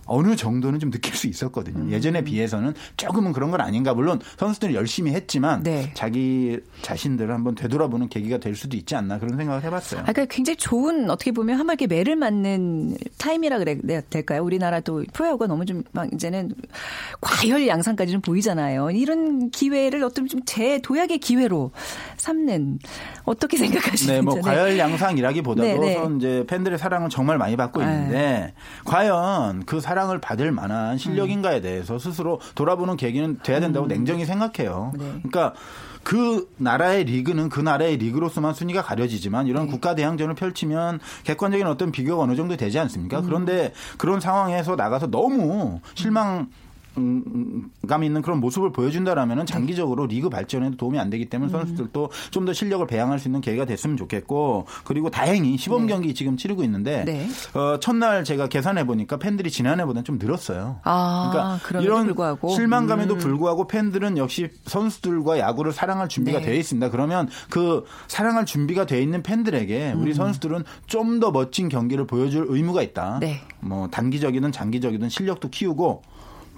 어느 0.10 0.36
정도는 0.36 0.80
좀 0.80 0.92
느낄 0.92 1.16
수 1.16 1.28
있었거든요. 1.28 1.84
음. 1.84 1.92
예전에 1.92 2.24
비해서는 2.24 2.74
조금은 2.98 3.32
그런 3.34 3.52
건 3.52 3.62
아닌가. 3.62 3.94
물론 3.94 4.20
선수들이 4.38 4.76
열심히 4.76 5.12
했지만 5.14 5.64
네. 5.64 5.92
자기 5.94 6.60
자신들을 6.82 7.34
한번 7.34 7.56
되돌아보는 7.56 8.10
계기가 8.10 8.38
될 8.38 8.56
수도 8.56 8.78
있지 8.78 8.96
않나 8.96 9.20
그런 9.20 9.38
생각을 9.38 9.64
해봤어요. 9.64 10.02
아, 10.02 10.12
그러니까 10.12 10.26
굉장히 10.34 10.58
좋은 10.58 11.10
어떻게 11.10 11.32
보면 11.32 11.60
한번 11.60 11.74
이렇게 11.76 11.88
매를 11.88 12.16
맞는 12.16 12.98
타임이라 13.18 13.60
그래 13.60 13.78
야 13.92 14.02
될까요? 14.10 14.44
우리나라도 14.44 15.06
프로야구가 15.14 15.48
너무 15.48 15.66
좀 15.66 15.84
막 15.92 16.12
이제는 16.14 16.54
과열 17.22 17.68
양상까지 17.68 18.12
좀 18.12 18.22
보이잖아요. 18.22 18.92
이런 18.92 19.50
기회를 19.50 20.04
어떤 20.04 20.28
좀 20.28 20.42
재도약의 20.46 21.20
기회로 21.20 21.72
삼는 22.18 22.80
어떻게 23.24 23.58
생각하시는지. 23.58 24.08
네, 24.08 24.22
뭐 24.22 24.40
과열 24.40 24.78
양상이라기보다도 24.78 25.68
네, 25.68 25.78
네. 25.78 25.94
선 25.96 26.18
이제 26.18 26.46
팬들의 26.48 26.78
사랑을 26.78 27.10
정말 27.10 27.38
많이 27.38 27.56
받고 27.56 27.82
있는데 27.82 28.54
과연 28.86 29.66
그 29.66 29.80
사랑 29.80 29.99
을 30.10 30.20
받을 30.20 30.52
만한 30.52 30.98
실력인가에 30.98 31.60
대해서 31.60 32.00
스스로 32.00 32.40
돌아보는 32.56 32.96
계기는 32.96 33.40
돼야 33.44 33.60
된다고 33.60 33.86
냉정히 33.86 34.26
생각해요. 34.26 34.94
네. 34.98 35.06
그러니까 35.24 35.54
그 36.04 36.50
나라의 36.58 37.04
리그는 37.04 37.50
그 37.50 37.60
나라의 37.60 37.98
리그로서만 37.98 38.54
순위가 38.54 38.82
가려지지만 38.82 39.48
이런 39.48 39.66
네. 39.66 39.72
국가 39.72 39.94
대항전을 39.94 40.36
펼치면 40.36 41.00
객관적인 41.26 41.68
어떤 41.68 41.92
비교가 41.92 42.24
어느 42.24 42.36
정도 42.36 42.56
되지 42.56 42.78
음. 42.80 42.84
않습니까? 42.84 43.22
그런데 43.22 43.74
그런 43.98 44.20
상황에서 44.20 44.76
나가서 44.76 45.08
너무 45.08 45.82
실망 45.96 46.48
감 47.88 48.04
있는 48.04 48.22
그런 48.22 48.40
모습을 48.40 48.72
보여준다라면 48.72 49.46
장기적으로 49.46 50.06
리그 50.08 50.30
발전에도 50.30 50.78
도움이 50.78 51.00
안 51.00 51.10
되기 51.10 51.26
때문에 51.30 51.52
선수들도 51.52 52.10
좀 52.32 52.40
더 52.46 52.54
실력을 52.54 52.86
배양할 52.88 53.20
수 53.20 53.28
있는 53.28 53.42
기회가 53.42 53.66
됐으면 53.66 53.98
좋겠고 53.98 54.66
그리고 54.86 55.10
다행히 55.10 55.58
시범 55.58 55.88
경기 55.88 56.14
지금 56.14 56.38
치르고 56.38 56.64
있는데 56.64 57.04
네. 57.06 57.28
어, 57.54 57.80
첫날 57.80 58.24
제가 58.24 58.48
계산해 58.48 58.86
보니까 58.86 59.18
팬들이 59.18 59.52
지난해보다는 59.52 60.04
좀 60.06 60.18
늘었어요. 60.18 60.80
아, 60.84 61.60
그러니까 61.62 61.84
이런 61.84 62.06
불구하고. 62.06 62.50
실망감에도 62.50 63.16
음. 63.16 63.20
불구하고 63.20 63.68
팬들은 63.68 64.18
역시 64.18 64.50
선수들과 64.66 65.38
야구를 65.40 65.74
사랑할 65.74 66.08
준비가 66.08 66.40
네. 66.40 66.46
되어 66.46 66.56
있습니다. 66.56 66.90
그러면 66.90 67.28
그 67.50 67.84
사랑할 68.08 68.46
준비가 68.46 68.86
되어 68.86 69.00
있는 69.00 69.22
팬들에게 69.22 69.94
음. 69.94 70.02
우리 70.02 70.14
선수들은 70.14 70.64
좀 70.88 71.20
더 71.20 71.32
멋진 71.32 71.68
경기를 71.70 72.08
보여줄 72.08 72.46
의무가 72.48 72.82
있다. 72.82 73.18
네. 73.20 73.42
뭐 73.60 73.90
단기적이든 73.90 74.54
장기적이든 74.54 75.10
실력도 75.10 75.50
키우고 75.50 76.02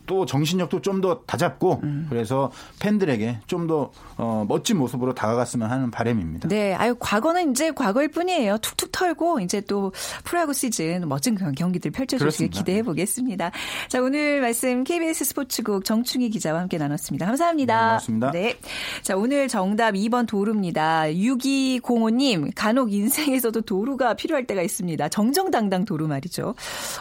또 0.05 0.25
정신력도 0.25 0.81
좀 0.81 1.01
더 1.01 1.21
다잡고 1.25 1.79
음. 1.83 2.05
그래서 2.09 2.51
팬들에게 2.79 3.39
좀더 3.47 3.91
어, 4.17 4.45
멋진 4.47 4.77
모습으로 4.77 5.13
다가갔으면 5.15 5.71
하는 5.71 5.89
바람입니다. 5.89 6.47
네, 6.49 6.73
아유 6.75 6.95
과거는 6.99 7.51
이제 7.51 7.71
과거일 7.71 8.09
뿐이에요. 8.09 8.57
툭툭 8.59 8.91
털고 8.91 9.39
이제 9.39 9.61
또 9.61 9.91
프로야구 10.23 10.53
시즌 10.53 11.07
멋진 11.07 11.35
경- 11.35 11.53
경기들 11.53 11.89
펼쳐주시길. 11.91 12.49
기대해 12.49 12.83
보겠습니다. 12.83 13.51
자, 13.87 14.01
오늘 14.01 14.41
말씀 14.41 14.83
KBS 14.83 15.25
스포츠국 15.25 15.85
정충희 15.85 16.29
기자와 16.29 16.59
함께 16.59 16.77
나눴습니다. 16.77 17.25
감사합니다. 17.25 17.75
네, 17.75 17.87
고맙습니다. 17.87 18.31
네. 18.31 18.55
자, 19.01 19.15
오늘 19.15 19.47
정답 19.47 19.93
2번 19.93 20.27
도루입니다. 20.27 21.05
6205님, 21.05 22.51
간혹 22.55 22.91
인생에서도 22.93 23.61
도루가 23.61 24.13
필요할 24.13 24.45
때가 24.45 24.61
있습니다. 24.61 25.09
정정당당 25.09 25.85
도루 25.85 26.07
말이죠. 26.07 26.55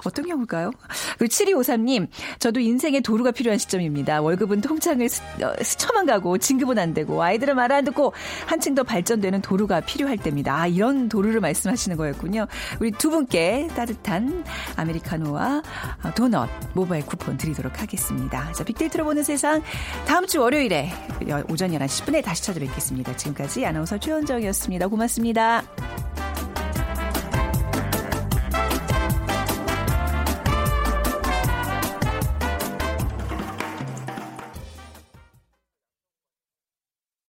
어떤 0.04 0.26
경우일까요? 0.26 0.70
그리고 1.18 1.30
7253님, 1.32 2.08
저도 2.38 2.60
인생 2.60 2.89
에 2.94 3.00
도루가 3.00 3.30
필요한 3.30 3.58
시점입니다. 3.58 4.20
월급은 4.20 4.60
통장을 4.62 5.08
스, 5.08 5.22
어, 5.42 5.52
스쳐만 5.62 6.06
가고 6.06 6.38
진급은 6.38 6.78
안 6.78 6.92
되고 6.94 7.22
아이들은 7.22 7.54
말 7.56 7.70
안 7.70 7.84
듣고 7.84 8.12
한층 8.46 8.74
더 8.74 8.82
발전되는 8.82 9.42
도루가 9.42 9.80
필요할 9.80 10.16
때입니다. 10.16 10.54
아, 10.62 10.66
이런 10.66 11.08
도루를 11.08 11.40
말씀하시는 11.40 11.96
거였군요. 11.96 12.46
우리 12.80 12.90
두 12.90 13.10
분께 13.10 13.68
따뜻한 13.76 14.44
아메리카노와 14.76 15.62
어, 16.02 16.10
도넛 16.16 16.48
모바일 16.74 17.06
쿠폰 17.06 17.36
드리도록 17.36 17.80
하겠습니다. 17.80 18.50
자, 18.52 18.64
빅데이터로 18.64 19.04
보는 19.04 19.22
세상 19.22 19.62
다음 20.06 20.26
주 20.26 20.40
월요일에 20.40 20.90
여- 21.28 21.44
오전 21.48 21.70
11시 21.70 22.04
10분에 22.04 22.24
다시 22.24 22.42
찾아뵙겠습니다. 22.42 23.16
지금까지 23.16 23.64
아나운서 23.66 23.98
최원정이었습니다. 23.98 24.88
고맙습니다. 24.88 26.29